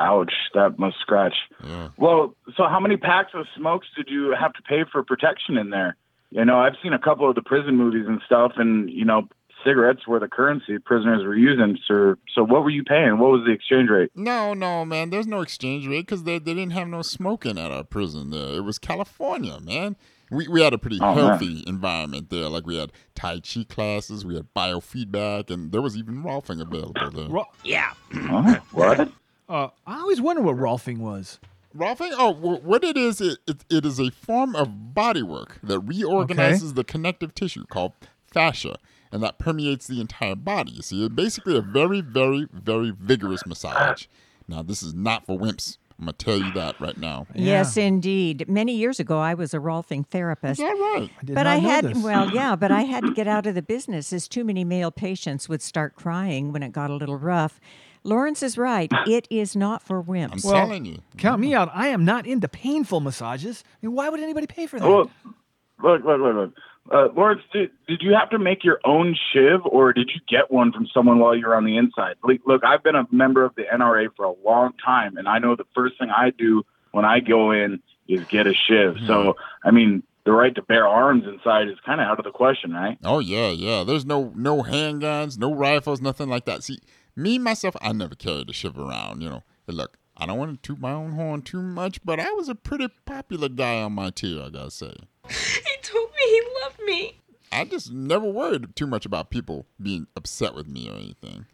[0.00, 1.34] Ouch, that must scratch.
[1.64, 1.88] Yeah.
[1.96, 5.70] Well, so how many packs of smokes did you have to pay for protection in
[5.70, 5.96] there?
[6.30, 9.28] You know, I've seen a couple of the prison movies and stuff, and you know,
[9.64, 11.76] cigarettes were the currency prisoners were using.
[11.86, 13.18] So, so what were you paying?
[13.18, 14.10] What was the exchange rate?
[14.14, 15.10] No, no, man.
[15.10, 18.54] There's no exchange rate because they, they didn't have no smoking at our prison there.
[18.56, 19.96] It was California, man.
[20.30, 21.26] We, we had a pretty Oh, man.
[21.26, 22.48] healthy environment there.
[22.48, 27.10] Like we had Tai Chi classes, we had biofeedback, and there was even Rolfing available
[27.10, 27.44] there.
[27.64, 27.92] yeah.
[28.70, 29.10] what?
[29.50, 31.40] Uh, I always wonder what Rolfing was.
[31.76, 32.12] Rolfing?
[32.16, 36.74] Oh, what it is, it, it, it is a form of body work that reorganizes
[36.74, 37.92] the connective tissue called
[38.32, 38.78] fascia,
[39.10, 40.70] and that permeates the entire body.
[40.70, 44.06] You see, it's basically a very, very, very vigorous massage.
[44.46, 45.78] Now, this is not for wimps.
[45.98, 47.26] I'm going to tell you that right now.
[47.34, 48.48] Yes, indeed.
[48.48, 50.60] Many years ago, I was a Rolfing therapist.
[50.60, 51.10] Yeah, right.
[51.20, 51.98] I did but not I know had, this.
[52.02, 54.90] well, yeah, but I had to get out of the business as too many male
[54.90, 57.60] patients would start crying when it got a little rough.
[58.02, 58.90] Lawrence is right.
[59.06, 60.44] It is not for wimps.
[60.44, 60.98] I'm well, telling you.
[61.16, 61.70] Count me out.
[61.74, 63.64] I am not into painful massages.
[63.66, 64.88] I mean, why would anybody pay for that?
[64.88, 65.10] Well,
[65.82, 66.52] look, look, look, look.
[66.90, 70.50] Uh, Lawrence, did, did you have to make your own shiv, or did you get
[70.50, 72.16] one from someone while you were on the inside?
[72.24, 75.38] Look, look, I've been a member of the NRA for a long time, and I
[75.38, 78.96] know the first thing I do when I go in is get a shiv.
[79.06, 82.30] So, I mean, the right to bear arms inside is kind of out of the
[82.30, 82.98] question, right?
[83.04, 83.84] Oh yeah, yeah.
[83.84, 86.62] There's no no handguns, no rifles, nothing like that.
[86.62, 86.78] See,
[87.22, 89.20] me myself, I never carried a shiv around.
[89.22, 92.18] You know, Hey, look, I don't want to toot my own horn too much, but
[92.18, 94.94] I was a pretty popular guy on my tier, I gotta say.
[95.28, 97.20] He told me he loved me.
[97.52, 101.46] I just never worried too much about people being upset with me or anything.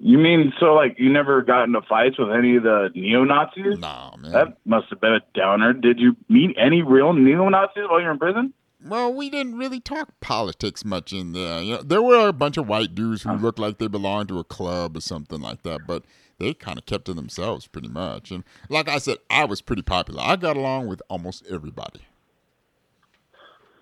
[0.00, 3.78] You mean so like you never got into fights with any of the neo Nazis?
[3.78, 4.32] No, man.
[4.32, 5.72] That must have been a downer.
[5.72, 8.54] Did you meet any real neo Nazis while you were in prison?
[8.84, 11.60] Well, we didn't really talk politics much in there.
[11.60, 14.38] You know, there were a bunch of white dudes who looked like they belonged to
[14.38, 16.04] a club or something like that, but
[16.38, 18.30] they kind of kept to themselves pretty much.
[18.30, 20.22] And like I said, I was pretty popular.
[20.24, 22.02] I got along with almost everybody.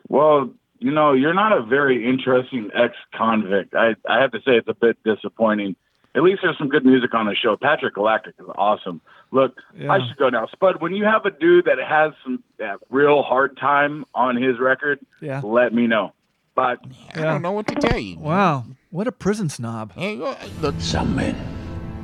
[0.09, 3.75] Well, you know, you're not a very interesting ex-convict.
[3.75, 5.77] I I have to say it's a bit disappointing.
[6.17, 7.57] At least there's some good music on the show.
[7.57, 9.01] Patrick Galactic is awesome.
[9.33, 10.47] Look, I should go now.
[10.51, 14.59] Spud, when you have a dude that has some that real hard time on his
[14.59, 15.43] record, Yeah.
[15.45, 16.15] let me know.
[16.55, 16.79] But
[17.15, 18.19] I don't know what to tell you.
[18.19, 19.93] Wow, what a prison snob.
[19.95, 20.75] Uh, look.
[20.81, 21.37] Some men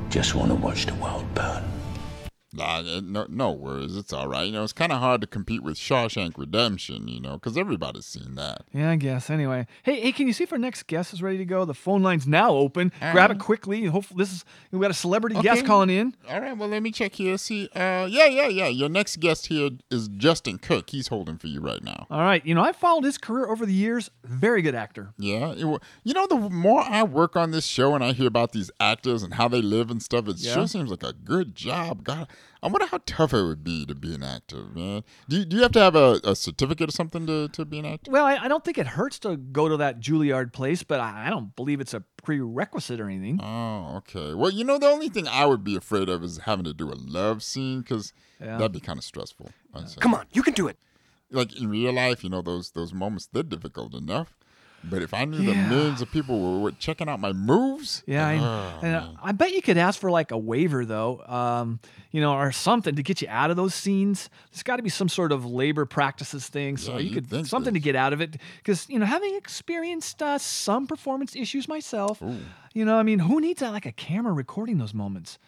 [0.09, 1.63] just want to watch the world burn.
[2.55, 3.97] Nah, uh, no, no worries.
[3.97, 4.43] It's all right.
[4.45, 8.05] You know, it's kind of hard to compete with Shawshank Redemption, you know, because everybody's
[8.05, 8.61] seen that.
[8.71, 9.29] Yeah, I guess.
[9.31, 11.65] Anyway, hey, hey, can you see if our next guest is ready to go?
[11.65, 12.91] The phone line's now open.
[13.11, 13.85] Grab it quickly.
[13.85, 16.15] Hopefully, this is we got a celebrity guest calling in.
[16.29, 17.37] All right, well, let me check here.
[17.39, 18.67] See, uh, yeah, yeah, yeah.
[18.67, 20.91] Your next guest here is Justin Kirk.
[20.91, 22.05] He's holding for you right now.
[22.11, 24.11] All right, you know I've followed his career over the years.
[24.23, 25.13] Very good actor.
[25.17, 28.51] Yeah, it you know, the more I work on this show and I hear about
[28.51, 30.53] these actors and how they live and stuff, it Yeah.
[30.53, 32.03] sure seems like a good job.
[32.03, 32.27] God,
[32.61, 35.03] I wonder how tough it would be to be an actor, man.
[35.27, 37.79] Do you, do you have to have a, a certificate or something to, to be
[37.79, 38.09] an actor?
[38.11, 41.27] Well, I, I don't think it hurts to go to that Juilliard place, but I,
[41.27, 43.39] I don't believe it's a prerequisite or anything.
[43.43, 44.33] Oh, okay.
[44.33, 46.89] Well, you know, the only thing I would be afraid of is having to do
[46.91, 48.57] a love scene because Yeah.
[48.57, 49.49] that'd be kind of stressful.
[49.73, 49.85] I'd.
[49.99, 50.77] Come on, you can do it.
[51.31, 54.37] Like in real life, you know, those those moments they're difficult enough.
[54.83, 58.27] But if I knew the millions of people were, were checking out my moves, Yeah,
[58.27, 61.79] I, oh, and uh, I bet you could ask for like a waiver though, um,
[62.11, 64.29] you know, or something to get you out of those scenes.
[64.51, 67.73] There's got to be some sort of labor practices thing, so Yeah, you could something
[67.73, 68.35] to get out of it.
[68.57, 72.21] Because you know, having experienced uh, some performance issues myself,
[72.73, 75.39] you know, I mean, who needs uh, like a camera recording those moments?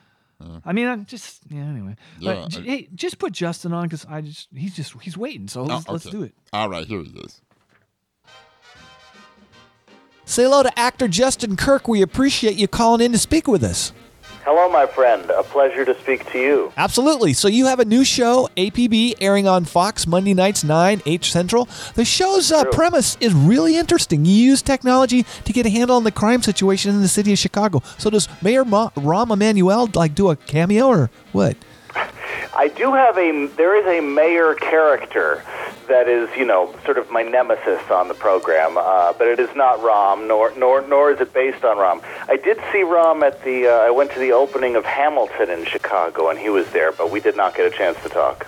[0.65, 1.61] I mean, I'm just yeah.
[1.63, 5.17] Anyway, Yeah, but, I- hey, just put Justin on because I just he's just he's
[5.17, 5.47] waiting.
[5.47, 6.33] So Oh, let's, let's do it.
[6.53, 7.41] All right, here he is.
[10.25, 11.87] Say hello to actor Justin Kirk.
[11.87, 13.93] We appreciate you calling in to speak with us.
[14.43, 15.27] Hello, my friend.
[15.31, 16.73] A pleasure to speak to you.
[16.77, 17.33] Absolutely.
[17.33, 21.67] So you have a new show, APB, airing on Fox Monday nights, 9, 8 Central.
[21.95, 24.23] The show's uh, premise is really interesting.
[24.25, 27.39] You use technology to get a handle on the crime situation in the city of
[27.39, 27.81] Chicago.
[27.97, 31.57] So does Mayor Ma- Rahm Emanuel like do a cameo or what?
[32.55, 33.47] I do have a.
[33.47, 35.43] There is a mayor character
[35.87, 39.53] that is, you know, sort of my nemesis on the program, uh, but it is
[39.55, 42.03] not Rahm, nor nor nor is it based on Rahm.
[42.29, 43.67] I did see Rahm at the.
[43.67, 47.11] Uh, I went to the opening of Hamilton in Chicago, and he was there, but
[47.11, 48.47] we did not get a chance to talk.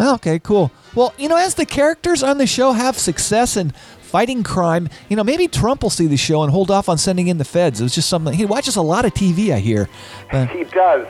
[0.00, 0.72] Okay, cool.
[0.94, 3.72] Well, you know, as the characters on the show have success in
[4.12, 7.28] fighting crime, you know, maybe Trump will see the show and hold off on sending
[7.28, 7.80] in the feds.
[7.80, 8.34] It was just something.
[8.34, 9.88] He watches a lot of TV, I hear.
[10.30, 11.06] But, He does.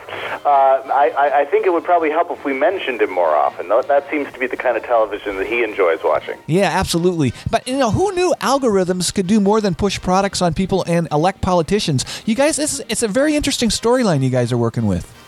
[0.46, 3.68] Uh, I, I, think it would probably help if we mentioned him more often.
[3.68, 6.38] That that seems to be the kind of television that he enjoys watching.
[6.46, 7.32] yeah, absolutely.
[7.50, 11.08] But, you know, who knew algorithms could do more than push products on people and
[11.10, 12.04] elect politicians?
[12.24, 15.21] You guys, this it's a very interesting storyline you guys are working with.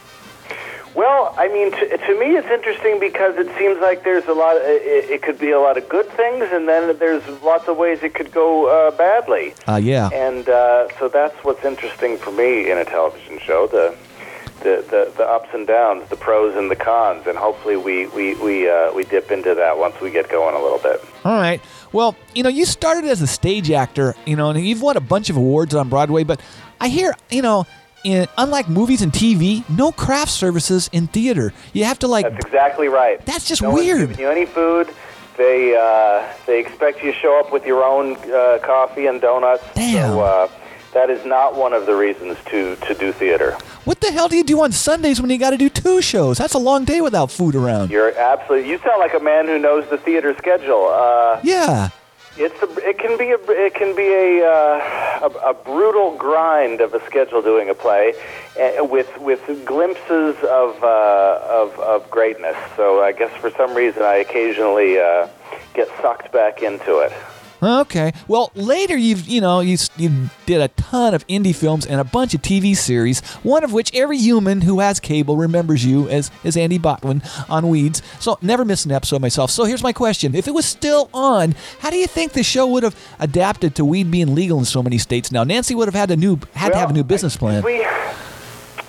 [0.95, 4.57] Well, I mean, to, to me, it's interesting because it seems like there's a lot.
[4.57, 8.03] It, it could be a lot of good things, and then there's lots of ways
[8.03, 9.55] it could go uh, badly.
[9.67, 10.09] Uh, yeah.
[10.13, 13.97] And uh, so that's what's interesting for me in a television show: the
[14.61, 18.35] the, the, the ups and downs, the pros and the cons, and hopefully we we
[18.37, 21.05] we uh, we dip into that once we get going a little bit.
[21.25, 21.61] All right.
[21.93, 25.01] Well, you know, you started as a stage actor, you know, and you've won a
[25.01, 26.41] bunch of awards on Broadway, but
[26.81, 27.67] I hear, you know,
[28.05, 31.53] in, unlike movies and TV, no craft services in theater.
[31.73, 33.25] You have to like That's exactly right.
[33.27, 34.19] That's just no weird.
[34.19, 34.89] you any food.
[35.37, 39.65] They uh, they expect you to show up with your own uh, coffee and donuts.
[39.75, 40.11] Damn.
[40.13, 40.49] So uh,
[40.93, 43.57] that is not one of the reasons to to do theater.
[43.85, 46.39] What the hell do you do on Sundays when you got to do two shows?
[46.39, 47.91] That's a long day without food around.
[47.91, 48.71] You're absolutely.
[48.71, 50.87] You sound like a man who knows the theater schedule.
[50.93, 51.89] Uh, Yeah.
[52.37, 56.81] It's a, it can be a it can be a, uh, a a brutal grind
[56.81, 58.15] of a schedule doing a play,
[58.61, 62.57] uh, with with glimpses of uh, of of greatness.
[62.77, 65.29] So I guess for some reason I occasionally uh,
[65.75, 67.13] get sucked back into it.
[67.65, 68.13] Okay.
[68.29, 72.05] Well, later you've you know you you did a ton of indie films and a
[72.05, 73.21] bunch of TV series.
[73.43, 77.69] One of which every human who has cable remembers you as as Andy Botwin on
[77.69, 78.03] Weeds.
[78.21, 79.51] So never miss an episode myself.
[79.51, 82.67] So here's my question: If it was still on, how do you think the show
[82.67, 85.45] would have adapted to weed being legal in so many states now?
[85.45, 87.63] Nancy would have had a new had to have a new business plan.
[87.63, 87.87] We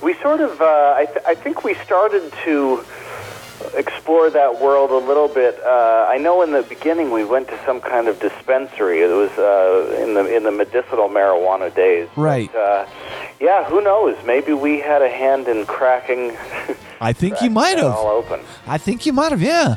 [0.02, 2.86] we sort of uh, I, th- I think we started to
[3.78, 5.60] explore that world a little bit.
[5.64, 9.02] Uh, I know in the beginning we went to some kind of dispensary.
[9.02, 12.08] It was uh, in the in the medicinal marijuana days.
[12.16, 12.54] Right.
[12.56, 12.86] Uh,
[13.40, 14.16] yeah, who knows?
[14.26, 16.36] Maybe we had a hand in cracking.
[17.02, 17.92] I think you might have.
[17.94, 18.40] all open.
[18.66, 19.42] I think you might have.
[19.42, 19.76] Yeah.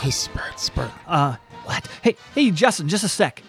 [0.00, 0.90] Hey, Spud, Spud.
[1.06, 1.86] Uh, what?
[2.02, 3.42] Hey, hey, Justin, just a sec.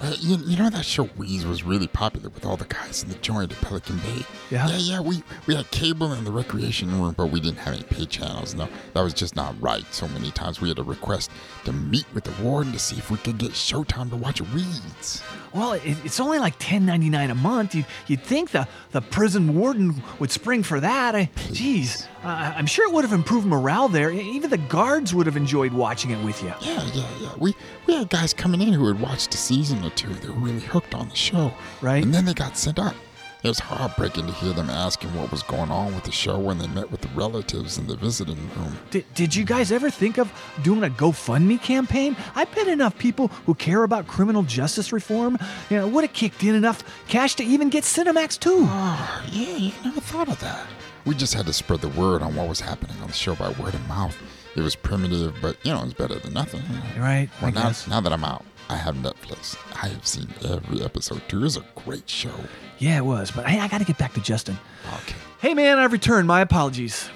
[0.00, 3.08] Uh, you, you know that show Weeds was really popular with all the guys in
[3.08, 4.24] the joint at Pelican Bay.
[4.50, 4.68] Yeah?
[4.68, 5.00] Yeah, yeah.
[5.00, 8.54] We we had cable in the recreation room, but we didn't have any pay channels.
[8.54, 9.84] No, that was just not right.
[9.92, 11.30] So many times we had to request
[11.64, 15.22] to meet with the warden to see if we could get Showtime to watch Weeds.
[15.52, 17.74] Well, it, it's only like ten ninety nine a month.
[17.74, 21.14] You'd, you'd think the, the prison warden would spring for that.
[21.14, 24.10] I, geez, uh, I'm sure it would have improved morale there.
[24.10, 26.52] Even the guards would have enjoyed watching it with you.
[26.60, 27.32] Yeah, yeah, yeah.
[27.38, 27.54] We
[27.86, 30.12] we had guys coming in who had watched a season or two.
[30.14, 31.52] They were really hooked on the show.
[31.80, 32.02] Right.
[32.02, 32.94] And then they got sent up.
[33.42, 36.58] It was heartbreaking to hear them asking what was going on with the show when
[36.58, 38.78] they met with the relatives in the visiting room.
[38.90, 40.32] Did, did you guys ever think of
[40.62, 42.14] doing a GoFundMe campaign?
[42.36, 45.38] I bet enough people who care about criminal justice reform
[45.70, 48.64] you know, would have kicked in enough cash to even get Cinemax too.
[48.68, 50.64] Oh, yeah, you never thought of that.
[51.04, 53.50] We just had to spread the word on what was happening on the show by
[53.50, 54.16] word of mouth.
[54.54, 56.62] It was primitive, but you know, it's better than nothing.
[56.98, 57.88] Right, I Well, now, guess.
[57.88, 59.56] now that I'm out, I have Netflix.
[59.82, 61.44] I have seen every episode too.
[61.44, 62.34] It's a great show.
[62.78, 63.30] Yeah, it was.
[63.30, 64.56] But hey, I got to get back to Justin.
[65.02, 65.14] Okay.
[65.40, 66.28] Hey, man, I've returned.
[66.28, 67.08] My apologies.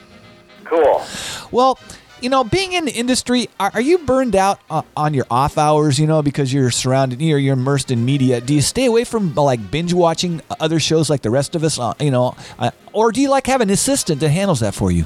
[0.65, 1.05] Cool.
[1.53, 1.79] Well,
[2.21, 5.59] you know, being in the industry, are, are you burned out uh, on your off
[5.59, 5.99] hours?
[5.99, 8.41] You know, because you're surrounded, you're, you're immersed in media.
[8.41, 11.65] Do you stay away from uh, like binge watching other shows like the rest of
[11.65, 11.79] us?
[11.79, 14.91] Uh, you know, uh, or do you like have an assistant that handles that for
[14.91, 15.05] you?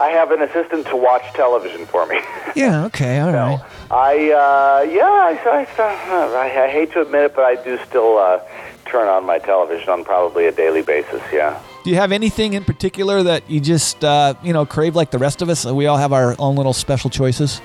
[0.00, 2.20] I have an assistant to watch television for me.
[2.56, 2.86] Yeah.
[2.86, 3.20] Okay.
[3.20, 3.60] All right.
[3.92, 8.18] I uh, yeah, I, I, I, I hate to admit it, but I do still
[8.18, 8.40] uh,
[8.86, 11.22] turn on my television on probably a daily basis.
[11.32, 11.62] Yeah.
[11.82, 15.18] Do you have anything in particular that you just uh, you know crave like the
[15.18, 15.64] rest of us?
[15.64, 17.60] We all have our own little special choices.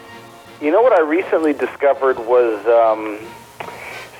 [0.61, 3.19] You know what I recently discovered was, um,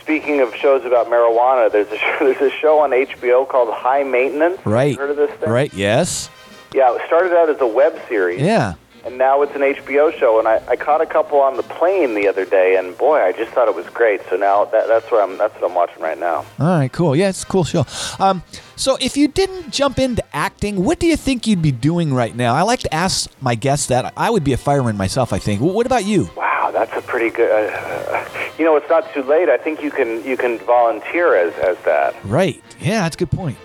[0.02, 4.04] speaking of shows about marijuana, there's a show, there's a show on HBO called High
[4.04, 4.64] Maintenance.
[4.66, 4.98] Right.
[4.98, 5.50] Heard of this thing?
[5.50, 5.74] Right.
[5.74, 6.30] Yes.
[6.74, 8.42] Yeah, it started out as a web series.
[8.42, 8.74] Yeah.
[9.06, 12.16] And now it's an HBO show, and I, I caught a couple on the plane
[12.16, 14.20] the other day, and boy, I just thought it was great.
[14.32, 16.38] So now that, that's what I'm that's what I'm watching right now.
[16.60, 16.92] All right.
[16.92, 17.16] Cool.
[17.16, 17.86] Yeah, it's a cool show.
[18.18, 18.42] Um,
[18.76, 22.36] so if you didn't jump into acting, what do you think you'd be doing right
[22.36, 22.56] now?
[22.56, 24.12] I like to ask my guests that.
[24.18, 25.32] I would be a fireman myself.
[25.34, 25.62] I think.
[25.62, 26.32] What about you?
[26.36, 27.52] Wow, that's a pretty good.
[27.52, 28.26] Uh,
[28.58, 29.50] you know, it's not too late.
[29.50, 32.16] I think you can you can volunteer as as that.
[32.26, 32.60] Right.
[32.80, 33.58] Yeah, that's a good point.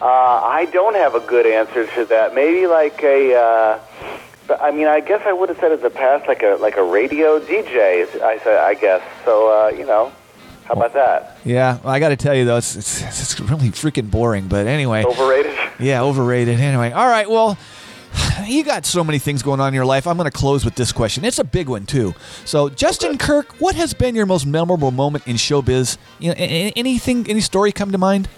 [0.00, 2.34] Uh, I don't have a good answer to that.
[2.34, 3.34] Maybe like a.
[3.34, 3.80] Uh,
[4.60, 6.82] I mean, I guess I would have said in the past like a like a
[6.82, 8.06] radio DJ.
[8.22, 9.02] I said, I guess.
[9.24, 10.12] So uh, you know,
[10.64, 11.38] how about that?
[11.44, 14.48] Yeah, well, I got to tell you though, it's, it's it's really freaking boring.
[14.48, 15.56] But anyway, Overrated.
[15.80, 16.60] yeah, overrated.
[16.60, 17.28] Anyway, all right.
[17.28, 17.58] Well,
[18.46, 20.06] you got so many things going on in your life.
[20.06, 21.24] I'm going to close with this question.
[21.24, 22.14] It's a big one too.
[22.44, 25.98] So, Justin Kirk, what has been your most memorable moment in showbiz?
[26.18, 28.28] You know, anything, any story come to mind?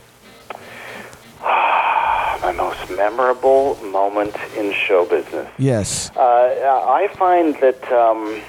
[2.42, 5.46] My most memorable moment in show business.
[5.58, 6.10] Yes.
[6.16, 8.40] Uh, I find that um,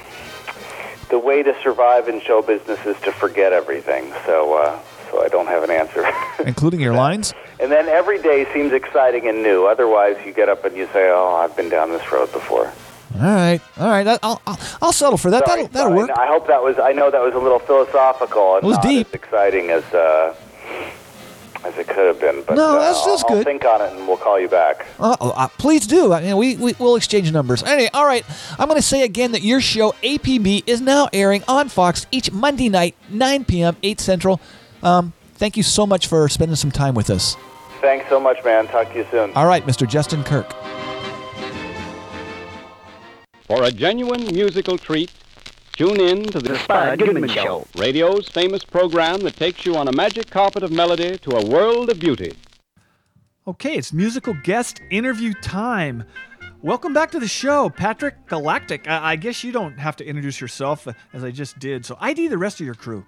[1.09, 4.13] the way to survive in show business is to forget everything.
[4.25, 4.79] So, uh,
[5.09, 6.05] so I don't have an answer.
[6.45, 7.33] Including your lines?
[7.59, 9.65] and then every day seems exciting and new.
[9.67, 12.71] Otherwise, you get up and you say, "Oh, I've been down this road before."
[13.15, 14.07] All right, all right.
[14.07, 15.45] I'll I'll, I'll settle for that.
[15.45, 16.07] Sorry, that'll that'll sorry.
[16.07, 16.17] work.
[16.17, 16.79] I hope that was.
[16.79, 19.07] I know that was a little philosophical and It was not deep.
[19.09, 20.33] as exciting as uh,
[21.63, 22.43] as it could have been.
[22.47, 23.45] But No, uh, that's- that's I'll, I'll good.
[23.45, 24.85] think on it and we'll call you back.
[24.99, 26.11] Uh, uh, please do.
[26.13, 27.63] I mean, we, we we'll exchange numbers.
[27.63, 28.25] Anyway, all right.
[28.59, 32.31] I'm going to say again that your show APB is now airing on Fox each
[32.31, 34.41] Monday night, 9 p.m., 8 Central.
[34.83, 37.35] Um, thank you so much for spending some time with us.
[37.81, 38.67] Thanks so much, man.
[38.67, 39.31] Talk to you soon.
[39.33, 39.87] All right, Mr.
[39.87, 40.53] Justin Kirk.
[43.47, 45.11] For a genuine musical treat,
[45.77, 47.65] tune in to the, Spud Goodman Show.
[47.77, 51.89] radio's famous program that takes you on a magic carpet of melody to a world
[51.89, 52.33] of beauty.
[53.47, 56.03] Okay, it's musical guest interview time.
[56.61, 58.87] Welcome back to the show, Patrick Galactic.
[58.87, 61.97] I, I guess you don't have to introduce yourself uh, as I just did, so
[61.99, 63.03] ID the rest of your crew.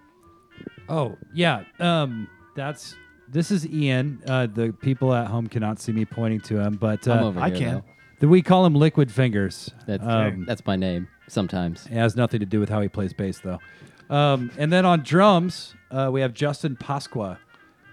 [0.89, 2.95] Oh yeah, um, that's
[3.29, 4.21] this is Ian.
[4.27, 7.39] Uh, the people at home cannot see me pointing to him, but uh, I'm over
[7.39, 7.83] I can.
[8.19, 8.27] though.
[8.27, 9.69] We call him Liquid Fingers.
[9.85, 11.07] That's Um, that's my name.
[11.27, 13.59] Sometimes It has nothing to do with how he plays bass, though.
[14.09, 17.37] Um, and then on drums, uh, we have Justin Pasqua.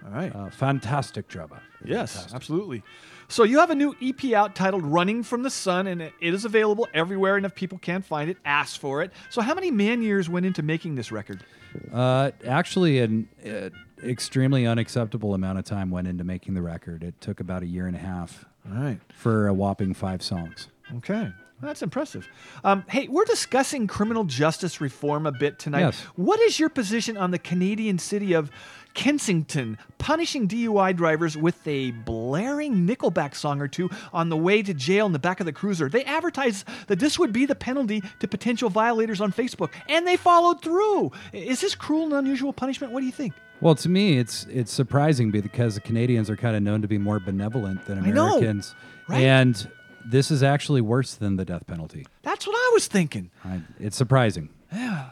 [0.05, 0.35] All right.
[0.35, 1.63] Uh, fantastic drummer.
[1.85, 2.83] Yes, absolutely.
[3.29, 6.45] So you have a new EP out titled "Running from the Sun," and it is
[6.45, 7.37] available everywhere.
[7.37, 9.13] And if people can't find it, ask for it.
[9.31, 11.45] So how many man years went into making this record?
[11.93, 13.71] Uh, actually, an uh,
[14.05, 17.05] extremely unacceptable amount of time went into making the record.
[17.05, 18.47] It took about a year and a half.
[18.67, 18.99] All right.
[19.15, 20.69] For a whopping five songs.
[20.97, 21.31] Okay.
[21.63, 22.27] That's impressive.
[22.65, 25.81] Um, hey, we're discussing criminal justice reform a bit tonight.
[25.81, 26.01] Yes.
[26.17, 28.51] What is your position on the Canadian city of
[28.95, 34.73] Kensington punishing DUI drivers with a blaring Nickelback song or two on the way to
[34.73, 35.89] jail in the back of the cruiser?
[35.89, 40.17] They advertised that this would be the penalty to potential violators on Facebook, and they
[40.17, 41.13] followed through.
[41.33, 42.93] Is this cruel and unusual punishment?
[42.93, 43.35] What do you think?
[43.61, 46.97] Well, to me, it's it's surprising because the Canadians are kind of known to be
[46.97, 48.75] more benevolent than I know, Americans,
[49.07, 49.21] right?
[49.21, 49.71] and
[50.11, 52.07] this is actually worse than the death penalty.
[52.23, 53.31] That's what I was thinking.
[53.45, 54.49] I, it's surprising.
[54.73, 55.11] Yeah.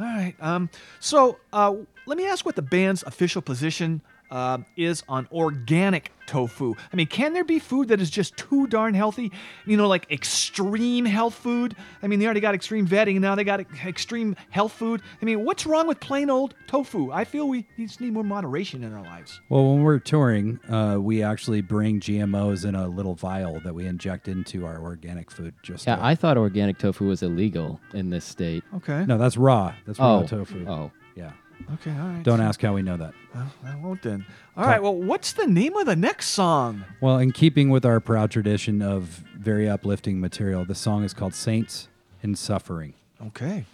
[0.00, 0.34] All right.
[0.40, 0.70] Um,
[1.00, 1.74] so uh,
[2.06, 4.00] let me ask what the band's official position
[4.30, 6.74] uh, is on organic tofu.
[6.92, 9.32] I mean, can there be food that is just too darn healthy?
[9.64, 11.74] You know, like extreme health food?
[12.02, 15.00] I mean, they already got extreme vetting, and now they got extreme health food.
[15.20, 17.10] I mean, what's wrong with plain old tofu?
[17.10, 19.40] I feel we just need more moderation in our lives.
[19.48, 23.86] Well, when we're touring, uh, we actually bring GMOs in a little vial that we
[23.86, 25.54] inject into our organic food.
[25.62, 28.62] Just yeah, to- I thought organic tofu was illegal in this state.
[28.76, 29.04] Okay.
[29.06, 29.74] no, that's raw.
[29.86, 30.66] That's raw Oh, tofu.
[30.68, 30.90] oh.
[31.14, 31.32] yeah.
[31.74, 32.22] Okay, all right.
[32.22, 33.14] Don't ask how we know that.
[33.34, 34.24] Well, I won't then.
[34.56, 34.82] All right.
[34.82, 36.84] Well, what's the name of the next song?
[37.00, 41.34] Well, in keeping with our proud tradition of very uplifting material, the song is called
[41.34, 41.88] Saints
[42.22, 42.94] in Suffering.
[43.26, 43.64] Okay.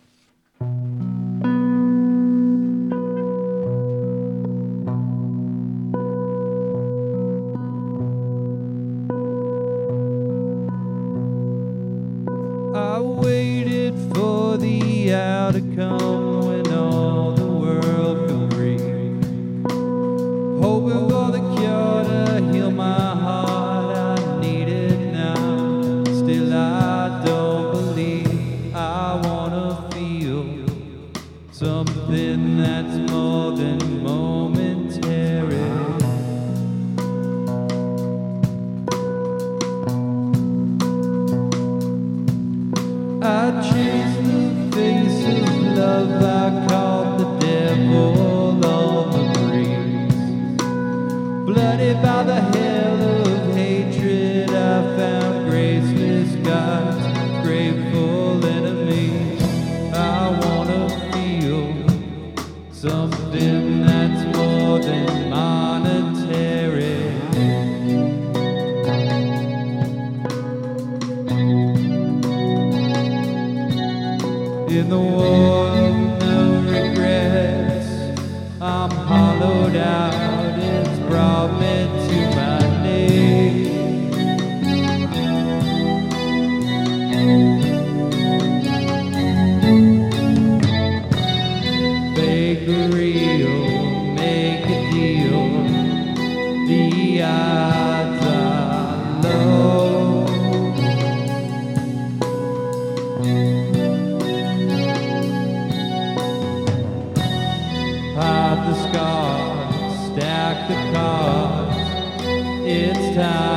[113.15, 113.54] Time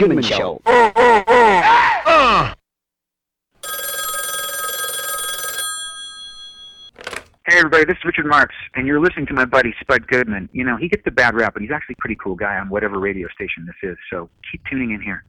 [0.00, 0.62] Goodman Show.
[7.46, 10.48] Hey everybody, this is Richard Marx, and you're listening to my buddy Spud Goodman.
[10.52, 12.68] You know, he gets the bad rap, but he's actually a pretty cool guy on
[12.68, 13.96] whatever radio station this is.
[14.10, 15.24] So keep tuning in here.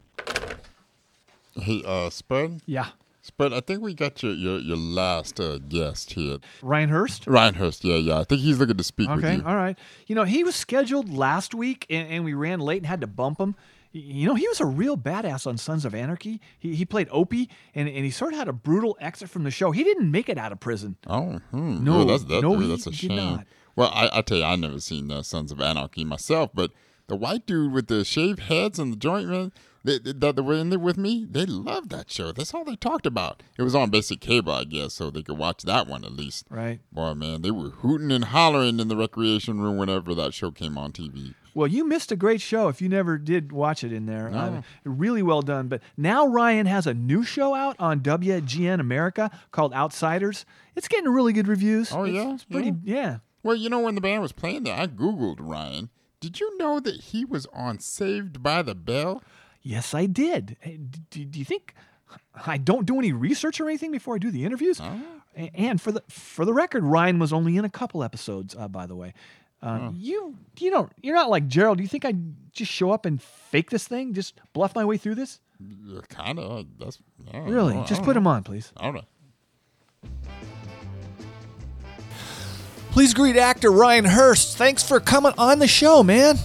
[1.56, 2.62] Hey, uh, Spud?
[2.66, 2.88] Yeah.
[3.24, 6.38] Spud, I think we got your your, your last uh, guest here.
[6.62, 7.28] Ryan Hurst?
[7.28, 8.20] Ryan Hurst, yeah, yeah.
[8.20, 9.44] I think he's looking to speak with Okay, you.
[9.46, 9.78] all right.
[10.08, 13.08] You know, he was scheduled last week, and, and we ran late and had to
[13.08, 13.56] bump him.
[13.94, 16.40] You know, he was a real badass on Sons of Anarchy.
[16.58, 19.52] He, he played Opie, and, and he sort of had a brutal exit from the
[19.52, 19.72] show.
[19.72, 20.96] He didn't make it out of prison.
[21.08, 21.84] Oh, hmm.
[21.84, 23.44] No, Well, that's, that, no, that's a shame.
[23.76, 26.72] Well, I, I tell you, I never seen uh, Sons of Anarchy myself, but
[27.08, 29.52] the white dude with the shaved heads and the joint man
[29.84, 32.32] they, they- that were in there with me, they loved that show.
[32.32, 33.44] That's all they talked about.
[33.58, 36.46] It was on basic cable, I guess, so they could watch that one at least.
[36.50, 36.80] Right.
[36.92, 40.78] Boy, man, they were hooting and hollering in the recreation room whenever that show came
[40.78, 41.34] on TV.
[41.54, 44.30] Well, you missed a great show if you never did watch it in there.
[44.30, 44.38] No.
[44.38, 45.68] Uh, really well done.
[45.68, 50.46] But now Ryan has a new show out on WGN America called Outsiders.
[50.76, 51.92] It's getting really good reviews.
[51.92, 52.34] Oh, It's- yeah?
[52.34, 53.18] It's pretty, yeah.
[53.44, 55.90] Well, you know, when the band was playing there, I Googled Ryan.
[56.20, 59.24] Did you know that he was on Saved by the Bell?
[59.64, 60.56] Yes, I did.
[60.62, 61.74] Hey, d- d- do you think
[62.46, 64.80] I don't do any research or anything before I do the interviews?
[64.80, 68.56] A- And for the for the record, Ryan was only in a couple episodes.
[68.56, 69.14] Uh, by the way,
[69.64, 71.78] uh, you you don't you're not like Gerald.
[71.78, 74.98] Do you think I'd just show up and fake this thing, just bluff my way
[74.98, 75.40] through this?
[76.10, 76.66] Kind of.
[76.80, 76.98] That's
[77.30, 77.76] I don't Really?
[77.76, 77.82] know.
[77.82, 78.32] I Just don't him know.
[78.32, 78.72] on, please.
[78.78, 79.06] All right.
[82.92, 84.58] Please greet actor Ryan Hurst.
[84.58, 86.38] Thanks for coming on the show, man.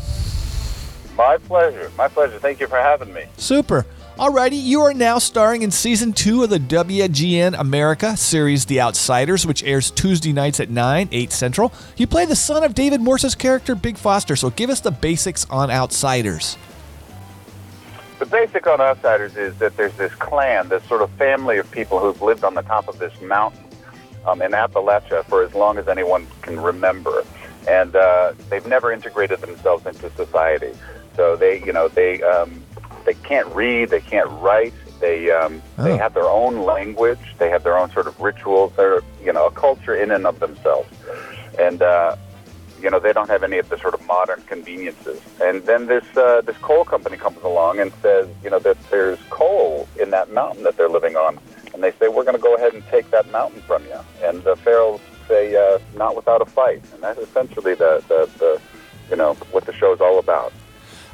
[1.16, 1.90] My pleasure.
[1.96, 2.38] My pleasure.
[2.38, 3.24] Thank you for having me.
[3.36, 3.84] Super.
[4.18, 9.46] Alrighty, you are now starring in season two of the WGN America series The Outsiders,
[9.46, 11.70] which airs Tuesday nights at 9, 8 Central.
[11.98, 15.44] You play the son of David Morse's character, Big Foster, so give us the basics
[15.50, 16.56] on Outsiders.
[18.18, 21.98] the basic on Outsiders is that there's this clan, this sort of family of people
[21.98, 23.66] who've lived on the top of this mountain
[24.26, 27.22] um, in Appalachia for as long as anyone can remember,
[27.68, 30.72] and uh, they've never integrated themselves into society.
[31.16, 32.62] So they, you know, they um,
[33.06, 35.96] they can't read, they can't write, they um, they Oh.
[35.96, 38.72] have their own language, they have their own sort of rituals.
[38.76, 40.88] They're you know a culture in and of themselves,
[41.58, 42.16] and uh,
[42.82, 45.20] you know they don't have any of the sort of modern conveniences.
[45.40, 49.18] And then this uh, this coal company comes along and says you know that there's
[49.30, 51.38] coal in that mountain that they're living on,
[51.72, 53.98] and they say we're going to go ahead and take that mountain from you.
[54.24, 58.60] And the Farrells say uh, not without a fight, and that's essentially the, the the
[59.10, 60.52] you know what the show's all about.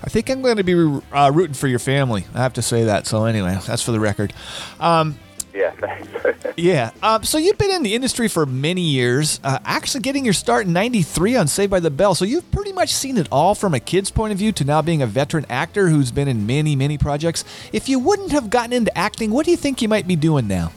[0.04, 2.26] I think I'm going to be uh, rooting for your family.
[2.34, 3.06] I have to say that.
[3.06, 4.32] So anyway, that's for the record.
[4.80, 5.18] Um,
[5.54, 5.74] Yeah,
[6.56, 6.90] yeah.
[7.02, 9.38] Um, so you've been in the industry for many years.
[9.44, 12.14] Uh, actually, getting your start in '93 on Saved by the Bell.
[12.14, 14.80] So you've pretty much seen it all from a kid's point of view to now
[14.80, 17.44] being a veteran actor who's been in many, many projects.
[17.70, 20.48] If you wouldn't have gotten into acting, what do you think you might be doing
[20.48, 20.72] now?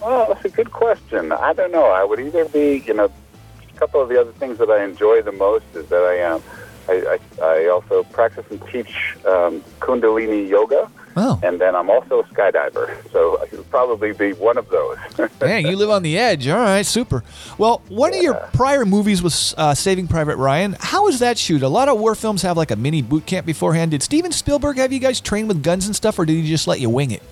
[0.00, 1.32] Well, that's a good question.
[1.32, 1.86] I don't know.
[1.86, 5.22] I would either be, you know, a couple of the other things that I enjoy
[5.22, 6.42] the most is that I um,
[6.88, 11.40] I, I, I also practice and teach um, Kundalini yoga, Oh.
[11.42, 12.96] and then I'm also a skydiver.
[13.10, 14.96] So I would probably be one of those.
[15.40, 16.46] Dang, you live on the edge.
[16.46, 17.24] All right, super.
[17.56, 20.76] Well, one of your prior movies was uh, Saving Private Ryan.
[20.78, 21.62] How was that shoot?
[21.62, 23.90] A lot of war films have like a mini boot camp beforehand.
[23.90, 26.68] Did Steven Spielberg have you guys train with guns and stuff, or did he just
[26.68, 27.22] let you wing it?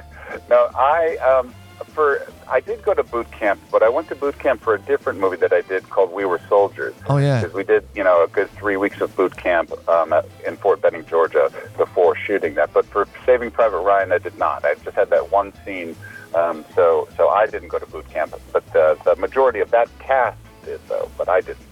[0.50, 1.54] no, I um,
[1.88, 4.80] for I did go to boot camp, but I went to boot camp for a
[4.80, 6.94] different movie that I did called We Were Soldiers.
[7.08, 7.40] Oh, yeah.
[7.40, 10.58] because we did you know a good three weeks of boot camp um, at, in
[10.58, 12.74] Fort Benning, Georgia, before shooting that.
[12.74, 14.66] But for Saving Private Ryan, I did not.
[14.66, 15.96] I just had that one scene,
[16.36, 18.36] um, so so I didn't go to boot camp.
[18.52, 21.66] But uh, the majority of that cast did though, but I didn't.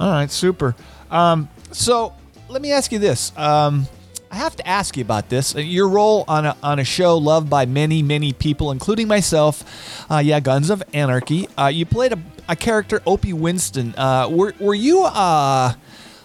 [0.00, 0.74] All right, super.
[1.12, 2.12] Um, so
[2.48, 3.32] let me ask you this.
[3.38, 3.86] Um,
[4.34, 5.54] I have to ask you about this.
[5.54, 10.10] Uh, Your role on a, on a show loved by many, many people, including myself.
[10.10, 11.46] Uh, yeah, Guns of Anarchy.
[11.56, 12.18] Uh, you played a,
[12.48, 13.94] a character, Opie Winston.
[13.96, 15.74] Uh, were, were you uh,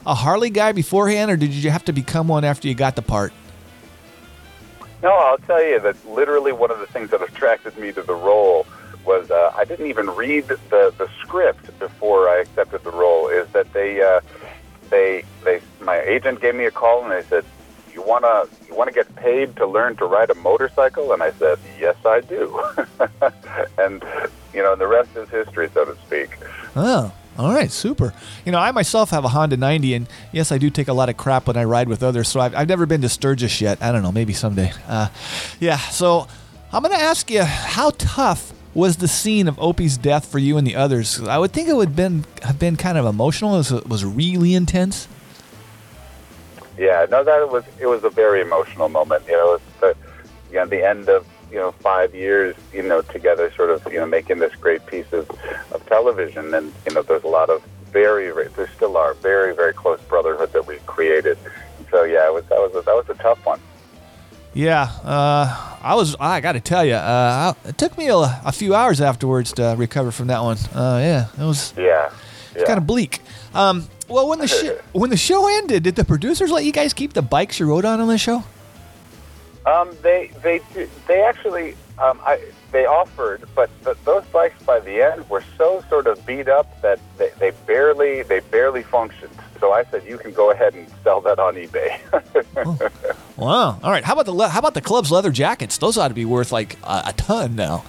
[0.08, 3.04] a Harley guy beforehand, or did you have to become one after you got the
[3.04, 3.32] part?
[5.04, 8.16] No, I'll tell you that literally one of the things that attracted me to the
[8.16, 8.66] role
[9.06, 13.28] was uh, I didn't even read the, the script before I accepted the role.
[13.28, 14.02] Is that they
[14.90, 17.46] they they my agent gave me a call and they said
[18.00, 21.60] you wanna you wanna get paid to learn to ride a motorcycle and I said
[21.80, 22.62] yes I do
[23.78, 24.04] and
[24.54, 26.38] you know the rest is history so to speak.
[26.76, 28.14] Oh, all right, super.
[28.46, 31.08] You know, I myself have a Honda 90, and yes, I do take a lot
[31.08, 33.82] of crap when I ride with others, so I've, I've never been to Sturgis yet.
[33.82, 34.74] I don't know, maybe someday.
[34.88, 35.08] Uh,
[35.60, 36.28] yeah, so
[36.74, 40.58] I'm going to ask you how tough was the scene of Opie's death for you
[40.58, 41.22] and the others?
[41.22, 43.56] I would think it would been, have been kind of emotional.
[43.56, 45.08] It was, it was really intense.
[46.80, 49.26] Yeah, no, that was it was a very emotional moment.
[49.28, 49.96] You know, it's the
[50.50, 54.00] you know the end of you know five years you know together, sort of you
[54.00, 55.30] know making this great piece of
[55.74, 57.62] of television, and you know there's a lot of
[57.92, 61.38] very there still are very very close brotherhood that we created.
[61.92, 63.60] So yeah, it was that was a, that was a tough one.
[64.54, 66.16] Yeah, uh, I was.
[66.18, 69.76] I got to tell you, uh, it took me a, a few hours afterwards to
[69.78, 70.58] recover from that one.
[70.74, 71.74] Uh, yeah, it was.
[71.78, 72.12] Yeah,
[72.56, 73.22] It's kind of bleak.
[73.54, 76.94] Um, well, when the sh- when the show ended, did the producers let you guys
[76.94, 78.44] keep the bikes you rode on on the show?
[79.66, 80.62] Um, they they
[81.08, 82.42] they actually um, I,
[82.72, 86.82] they offered, but th- those bikes by the end were so sort of beat up
[86.82, 89.36] that they, they barely they barely functioned.
[89.60, 92.00] So I said, you can go ahead and sell that on eBay.
[93.40, 93.80] Wow.
[93.82, 94.04] All right.
[94.04, 95.78] How about the le- how about the club's leather jackets?
[95.78, 97.86] Those ought to be worth like a, a ton now.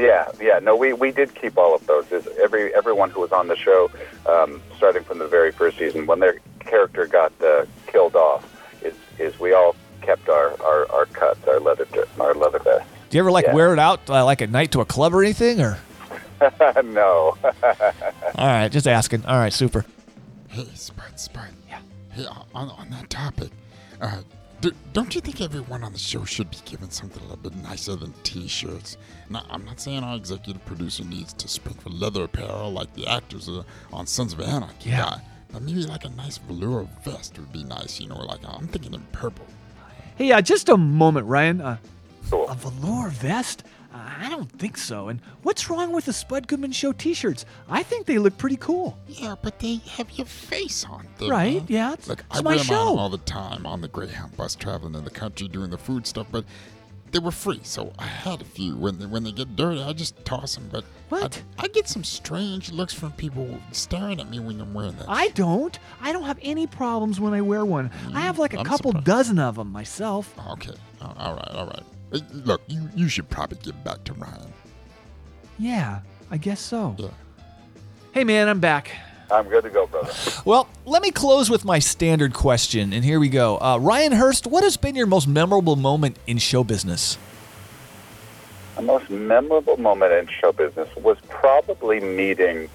[0.00, 0.58] Yeah, yeah.
[0.60, 2.10] No, we, we did keep all of those.
[2.10, 3.90] Is every everyone who was on the show,
[4.26, 8.44] um, starting from the very first season, when their character got uh, killed off,
[8.82, 11.86] is is we all kept our, our, our cuts, our leather
[12.18, 12.88] our leather vests.
[13.10, 13.54] Do you ever like Yeah.
[13.54, 15.60] wear it out uh, like at night to a club or anything?
[15.60, 15.78] Or
[16.82, 17.36] no.
[17.42, 17.52] all
[18.46, 19.24] right, just asking.
[19.26, 19.84] All right, super.
[20.48, 21.48] Hey, Spud, Spud.
[21.68, 21.80] Yeah.
[22.12, 23.50] Hey, on, on that topic,
[24.00, 24.22] uh,
[24.60, 27.54] do, don't you think everyone on the show should be given something a little bit
[27.56, 28.96] nicer than T-shirts?
[29.28, 33.06] Now, I'm not saying our executive producer needs to spring for leather apparel like the
[33.06, 34.90] actors uh, on Sons of Anarchy.
[34.90, 35.02] Yeah.
[35.02, 38.00] guy, But maybe like a nice velour vest would be nice.
[38.00, 39.46] You know, like I'm thinking in purple.
[40.16, 41.60] Hey, uh, just a moment, Ryan.
[41.60, 41.76] Uh,
[42.28, 42.48] Cool.
[42.48, 43.64] A velour vest?
[43.92, 45.08] I don't think so.
[45.08, 47.44] And what's wrong with the Spud Goodman Show T-shirts?
[47.68, 48.96] I think they look pretty cool.
[49.08, 51.30] Yeah, but they have your face on them.
[51.30, 51.66] Right, man.
[51.68, 52.98] yeah, it's- Look, it's I my wear them show.
[52.98, 56.28] all the time on the Greyhound bus traveling in the country doing the food stuff,
[56.30, 56.44] but
[57.10, 58.76] they were free, so I had a few.
[58.76, 60.68] When they, when they get dirty, I just toss them.
[60.70, 61.42] But What?
[61.58, 65.06] I, I get some strange looks from people staring at me when I'm wearing that.
[65.08, 65.76] I don't.
[66.00, 67.90] I don't have any problems when I wear one.
[68.06, 70.32] I mm, have like a I'm couple dozen of them myself.
[70.52, 70.74] Okay.
[71.02, 71.48] All all right.
[71.48, 71.82] All right.
[72.12, 74.52] Hey, Look, you, you should probably get back to Ryan.
[75.58, 76.00] Yeah,
[76.30, 76.96] I guess so.
[76.98, 77.08] Yeah.
[78.12, 78.90] Hey man, I'm back.
[79.30, 80.12] I'm good to go, brother.
[80.44, 83.58] Well, let me close with my standard question, and here we go.
[83.60, 87.16] Uh, Ryan Hurst, what has been your most memorable moment in show business?
[88.74, 92.68] The most memorable moment in show business was probably meeting.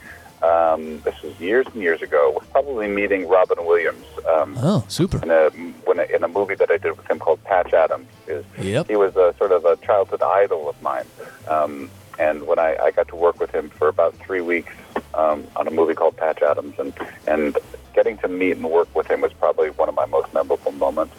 [0.43, 2.31] Um, this was years and years ago.
[2.31, 4.05] Was probably meeting Robin Williams.
[4.29, 5.21] Um, Oh, super.
[5.23, 5.49] In a,
[5.95, 8.07] when a in a movie that I did with him called Patch Adams.
[8.27, 8.87] Is Yep.
[8.87, 11.05] he was a sort of a childhood idol of mine.
[11.47, 14.71] Um, and when I, I got to work with him for about three weeks
[15.13, 16.93] um, on a movie called Patch Adams, and
[17.27, 17.57] and
[17.93, 21.15] getting to meet and work with him was probably one of my most memorable moments.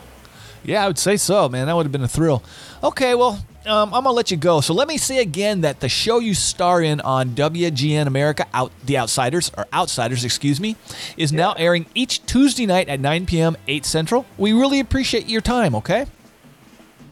[0.65, 1.67] Yeah, I would say so, man.
[1.67, 2.43] That would have been a thrill.
[2.83, 4.61] Okay, well, um, I'm gonna let you go.
[4.61, 8.73] So let me say again that the show you star in on WGN America, out
[8.85, 10.77] the Outsiders or Outsiders, excuse me,
[11.17, 13.57] is now airing each Tuesday night at 9 p.m.
[13.69, 14.27] 8 Central.
[14.39, 15.75] We really appreciate your time.
[15.75, 16.07] Okay.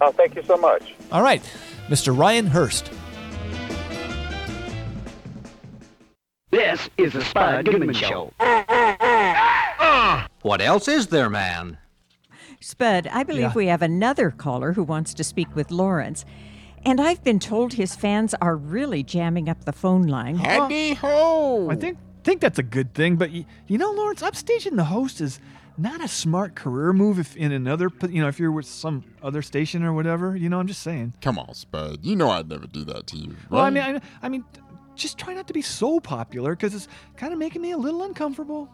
[0.00, 0.94] Oh, thank you so much.
[1.12, 1.42] All right,
[1.88, 2.16] Mr.
[2.16, 2.90] Ryan Hurst.
[6.50, 8.32] This is the Spud Goodman Show.
[10.44, 11.78] What else is there, man?
[12.64, 13.52] Spud, I believe Yeah.
[13.54, 16.24] we have another caller who wants to speak with Lawrence.
[16.86, 20.36] And I've been told his fans are really jamming up the phone line.
[20.94, 21.68] ho!
[21.70, 25.20] I think think that's a good thing, but you, you know, Lawrence, upstaging the host
[25.20, 25.40] is
[25.76, 29.42] not a smart career move if in another, you know, if you're with some other
[29.42, 30.34] station or whatever.
[30.34, 31.12] You know, I'm just saying.
[31.20, 31.98] Come on, Spud.
[32.02, 33.36] You know I'd never do that to you.
[33.50, 34.42] Well, I mean, I, I mean,
[34.94, 36.88] just try not to be so popular because it's
[37.18, 38.70] kind of making me a little uncomfortable.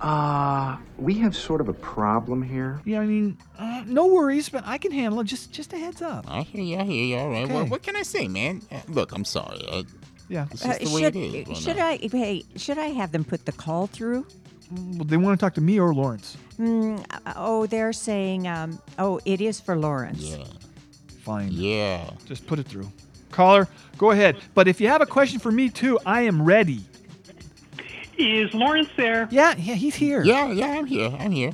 [0.00, 2.80] Uh, we have sort of a problem here.
[2.84, 5.24] Yeah, I mean, uh, no worries, but I can handle it.
[5.24, 6.24] Just, just a heads up.
[6.28, 6.78] I hear you.
[6.78, 7.16] I hear you.
[7.18, 7.44] All right.
[7.44, 7.54] Okay.
[7.54, 8.62] Well, what can I say, man?
[8.72, 9.64] Uh, Look, I'm sorry.
[9.70, 9.84] Uh,
[10.28, 10.46] Yeah.
[10.50, 11.58] It's Uh, just the way should it is.
[11.58, 11.86] should now.
[11.86, 14.26] I hey should I have them put the call through?
[14.72, 16.36] Well, they want to talk to me or Lawrence.
[16.58, 20.20] Mm, uh, oh, they're saying um, oh it is for Lawrence.
[20.22, 20.44] Yeah.
[21.22, 21.50] Fine.
[21.52, 22.10] Yeah.
[22.24, 22.90] Just put it through.
[23.30, 24.36] Caller, go ahead.
[24.54, 26.80] But if you have a question for me too, I am ready.
[28.22, 29.28] Is Lawrence there?
[29.30, 30.22] Yeah, yeah, he's here.
[30.22, 31.12] Yeah, yeah, I'm here.
[31.18, 31.52] I'm here.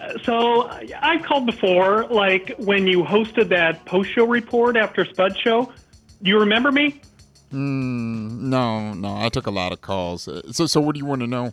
[0.00, 5.38] Uh, So uh, I've called before, like when you hosted that post-show report after Spud
[5.38, 5.72] Show.
[6.22, 7.00] Do you remember me?
[7.52, 9.16] Mm, no, no.
[9.16, 10.26] I took a lot of calls.
[10.28, 11.52] Uh, So, so what do you want to know?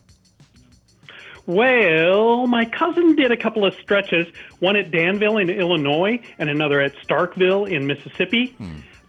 [1.45, 4.27] Well, my cousin did a couple of stretches,
[4.59, 8.55] one at Danville in Illinois and another at Starkville in Mississippi.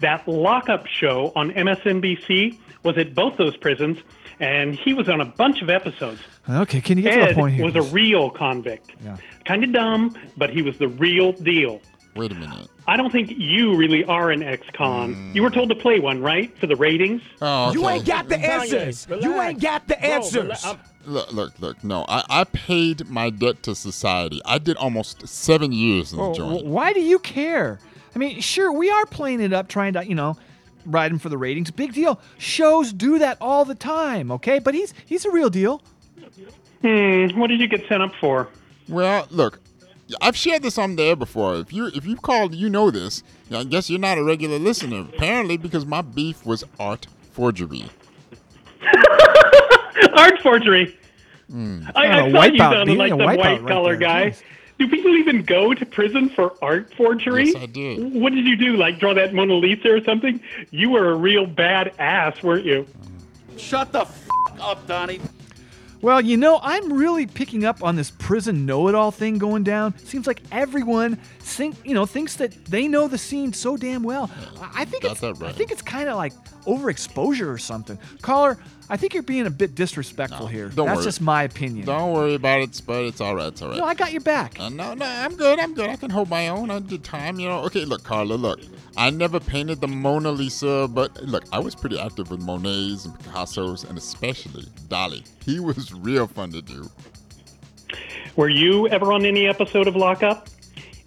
[0.00, 3.98] That lockup show on MSNBC was at both those prisons,
[4.40, 6.20] and he was on a bunch of episodes.
[6.48, 7.64] Okay, can you get to the point here?
[7.64, 8.90] was a real convict.
[9.04, 9.16] Yeah.
[9.44, 11.80] Kind of dumb, but he was the real deal.
[12.16, 12.68] Wait a minute.
[12.86, 15.12] I don't think you really are an ex-con.
[15.14, 15.32] Hmm.
[15.34, 17.20] You were told to play one, right, for the ratings?
[17.42, 19.06] Oh, You ain't got the answers.
[19.20, 20.64] You ain't got the answers.
[21.04, 21.84] Look, look, look.
[21.84, 24.40] No, I, I paid my debt to society.
[24.44, 26.66] I did almost seven years in the Well, joint.
[26.66, 27.78] why do you care?
[28.14, 30.36] I mean, sure, we are playing it up, trying to, you know,
[30.86, 31.70] ride him for the ratings.
[31.70, 32.20] Big deal.
[32.38, 34.58] Shows do that all the time, okay?
[34.58, 35.82] But he's he's a real deal.
[36.82, 37.38] Hmm.
[37.38, 38.48] What did you get sent up for?
[38.88, 39.60] Well, look,
[40.22, 41.56] I've shared this on the air before.
[41.56, 43.22] If you if you've called, you know this.
[43.52, 47.84] I guess you're not a regular listener, apparently, because my beef was art forgery.
[50.16, 50.96] Art forgery.
[51.52, 51.90] Mm.
[51.94, 54.08] I, Kinda I thought you wipeout, sounded like the wipeout white right collar there.
[54.08, 54.36] guy.
[54.78, 57.46] Do people even go to prison for art forgery?
[57.46, 58.14] Yes, I did.
[58.14, 58.76] What did you do?
[58.76, 60.40] Like draw that Mona Lisa or something?
[60.70, 62.86] You were a real bad ass, weren't you?
[63.56, 64.28] Shut the f-
[64.60, 65.20] up, Donnie.
[66.00, 69.98] Well, you know, I'm really picking up on this prison know-it-all thing going down.
[69.98, 74.30] Seems like everyone think, you know, thinks that they know the scene so damn well.
[74.60, 75.50] I I think Got it's, that right.
[75.50, 76.32] I think it's kind of like
[76.68, 77.98] overexposure or something.
[78.22, 78.58] Caller,
[78.90, 80.68] I think you're being a bit disrespectful here.
[80.68, 81.04] don't That's worry.
[81.04, 81.86] just my opinion.
[81.86, 83.48] Don't worry about it, but It's all right.
[83.48, 83.78] It's all right.
[83.78, 84.58] No, I got your back.
[84.60, 85.58] Uh, no, no, I'm good.
[85.58, 85.90] I'm good.
[85.90, 86.70] I can hold my own.
[86.70, 87.60] I did time, you know.
[87.64, 88.60] Okay, look, Carla, look.
[88.96, 93.14] I never painted the Mona Lisa, but look, I was pretty active with Monets and
[93.18, 95.26] Picassos, and especially Dali.
[95.44, 96.88] He was real fun to do.
[98.36, 100.48] Were you ever on any episode of Lockup?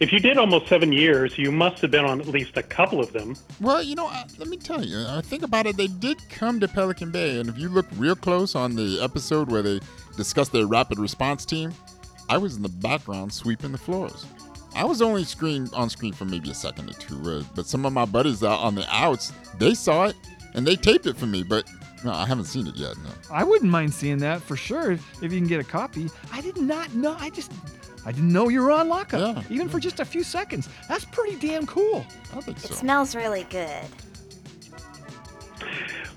[0.02, 2.99] If you did almost seven years, you must have been on at least a couple
[2.99, 3.36] of them.
[3.60, 5.06] Well, you know, I, let me tell you.
[5.08, 5.78] I think about it.
[5.78, 9.52] They did come to Pelican Bay, and if you look real close on the episode
[9.52, 9.80] where they
[10.18, 11.72] discussed their rapid response team,
[12.30, 14.26] I was in the background sweeping the floors.
[14.74, 17.86] I was only screen on screen for maybe a second or two, uh, but some
[17.86, 20.16] of my buddies out on the outs, they saw it
[20.56, 21.43] and they taped it for me.
[21.43, 21.70] But
[22.04, 22.97] No, I haven't seen it yet.
[23.04, 23.12] No.
[23.32, 26.10] I wouldn't mind seeing that for sure if you can get a copy.
[26.34, 27.16] I did not know.
[27.20, 27.52] I just.
[28.06, 30.68] I didn't know you were on lockup, even for just a few seconds.
[30.88, 32.06] That's pretty damn cool.
[32.36, 33.86] I think It smells really good.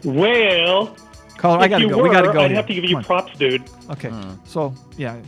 [0.04, 0.96] Well,
[1.36, 2.02] Caller, I gotta you go.
[2.02, 2.56] We gotta go I'd here.
[2.56, 3.04] have to give Come you on.
[3.04, 3.62] props, dude.
[3.90, 4.10] Okay.
[4.44, 5.20] So yeah.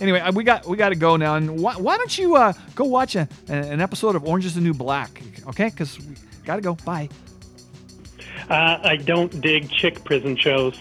[0.00, 2.52] Anyway, uh, we got we got to go now, and why, why don't you uh,
[2.74, 5.22] go watch a, an episode of Orange Is the New Black?
[5.48, 6.74] Okay, because we got to go.
[6.84, 7.08] Bye.
[8.52, 10.78] Uh, I don't dig chick prison shows.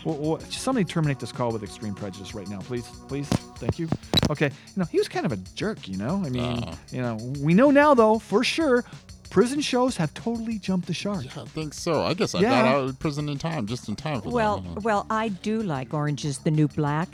[0.49, 3.29] somebody terminate this call with extreme prejudice right now, please, please.
[3.59, 3.87] Thank you.
[4.29, 4.47] Okay.
[4.47, 5.87] You know, he was kind of a jerk.
[5.87, 6.75] You know, I mean, Uh.
[6.91, 8.83] you know, we know now though for sure,
[9.29, 11.23] prison shows have totally jumped the shark.
[11.23, 12.03] Yeah, I think so.
[12.03, 12.49] I guess I Yeah.
[12.49, 14.83] got out of prison in time, just in time for Well, that.
[14.83, 17.07] well, I do like Orange is the New Black,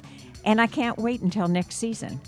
[0.43, 2.19] and I can't wait until next season.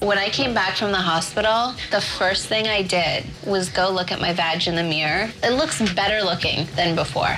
[0.00, 4.10] When I came back from the hospital, the first thing I did was go look
[4.10, 5.30] at my vag in the mirror.
[5.42, 7.36] It looks better looking than before.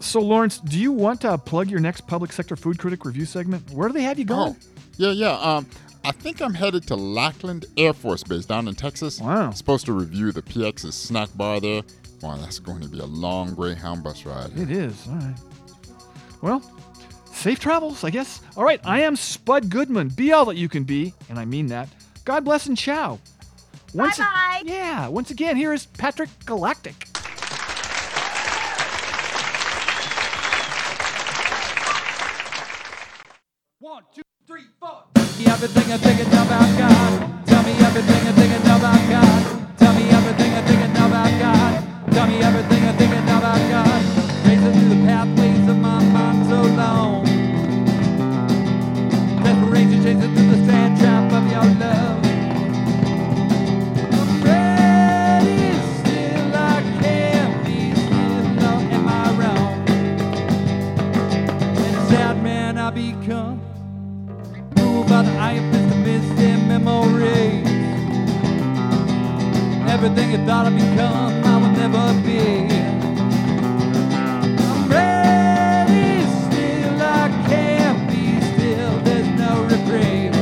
[0.00, 3.70] So, Lawrence, do you want to plug your next public sector food critic review segment?
[3.70, 4.54] Where do they have you going?
[4.54, 4.56] Oh,
[4.98, 5.38] yeah, yeah.
[5.38, 5.66] Um,
[6.04, 9.18] I think I'm headed to Lackland Air Force Base down in Texas.
[9.18, 9.50] Wow.
[9.52, 11.82] Supposed to review the PX's snack bar there.
[12.20, 14.50] Wow, that's going to be a long Greyhound bus ride.
[14.58, 15.08] It is.
[15.08, 15.34] All right.
[16.42, 16.62] Well,
[17.32, 18.42] safe travels, I guess.
[18.54, 20.08] All right, I am Spud Goodman.
[20.08, 21.88] Be all that you can be, and I mean that.
[22.24, 23.18] God bless and ciao.
[23.94, 24.62] Once bye bye.
[24.64, 25.08] yeah.
[25.08, 27.08] Once again, here is Patrick Galactic.
[33.80, 35.04] One, two, three, four.
[35.14, 37.46] Tell me everything I think and about God.
[37.46, 39.78] Tell me everything I think and about God.
[39.78, 42.12] Tell me everything I think and about God.
[42.12, 44.00] Tell me everything I think and about God.
[44.46, 47.24] Racing through the pathways of my mind so long.
[49.42, 50.41] Desperation chasing through
[70.04, 72.40] Everything you thought I'd become, I will never be.
[74.66, 78.98] I'm ready, still I can't be still.
[79.04, 80.34] There's no reprieve.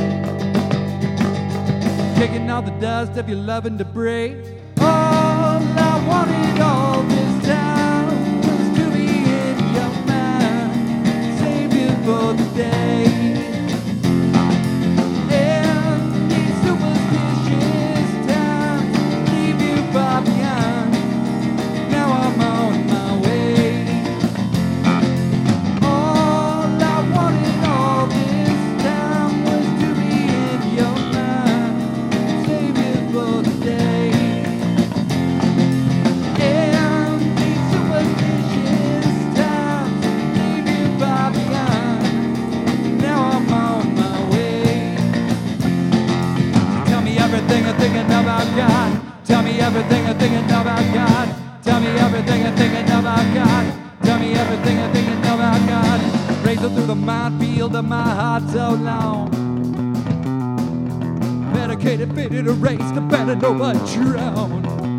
[2.15, 4.35] Kicking all the dust of your love and debris.
[4.79, 9.09] All I wanted all this time was to be
[9.41, 10.73] in your mind,
[11.37, 13.00] save you for the day.
[48.11, 49.25] About God.
[49.25, 51.63] Tell me everything I'm thinking about God.
[51.63, 53.63] Tell me everything I'm thinking about God.
[54.03, 56.45] Tell me everything I'm thinking about God.
[56.45, 59.29] Racing through the minefield of my heart so long.
[61.53, 64.90] Medicated, fitted, race to better know but drown.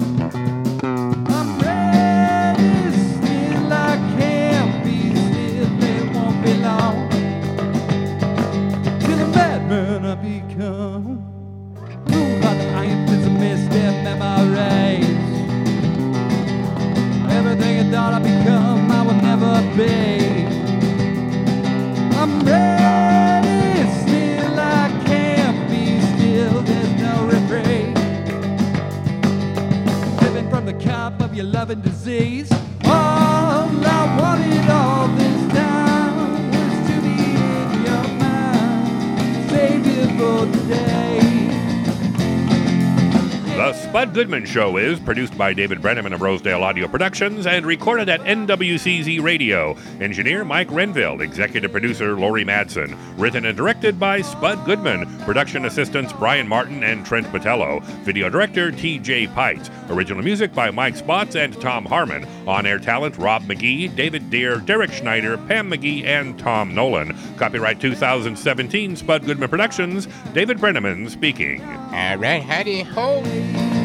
[44.23, 49.21] Goodman Show is produced by David Brenneman of Rosedale Audio Productions and recorded at NWCZ
[49.21, 49.77] Radio.
[50.01, 52.97] Engineer Mike Renville, executive producer Lori Madsen.
[53.19, 55.07] Written and directed by Spud Goodman.
[55.23, 57.83] Production assistants Brian Martin and Trent Patello.
[58.05, 59.27] Video director T.J.
[59.27, 59.69] Pites.
[59.91, 62.25] Original music by Mike Spots and Tom Harmon.
[62.47, 67.13] On air talent Rob McGee, David Deere, Derek Schneider, Pam McGee, and Tom Nolan.
[67.39, 70.07] Copyright 2017 Spud Goodman Productions.
[70.33, 71.61] David Brenneman speaking.
[71.61, 73.82] All right, howdy ho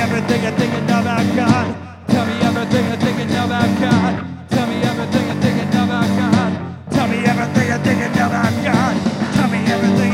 [0.00, 1.76] everything you're thinking about God.
[2.08, 4.12] Tell me everything you're thinking about God.
[4.50, 6.50] Tell me everything you're thinking about God.
[6.90, 8.94] Tell me everything you're thinking about God.
[9.34, 10.07] Tell me everything.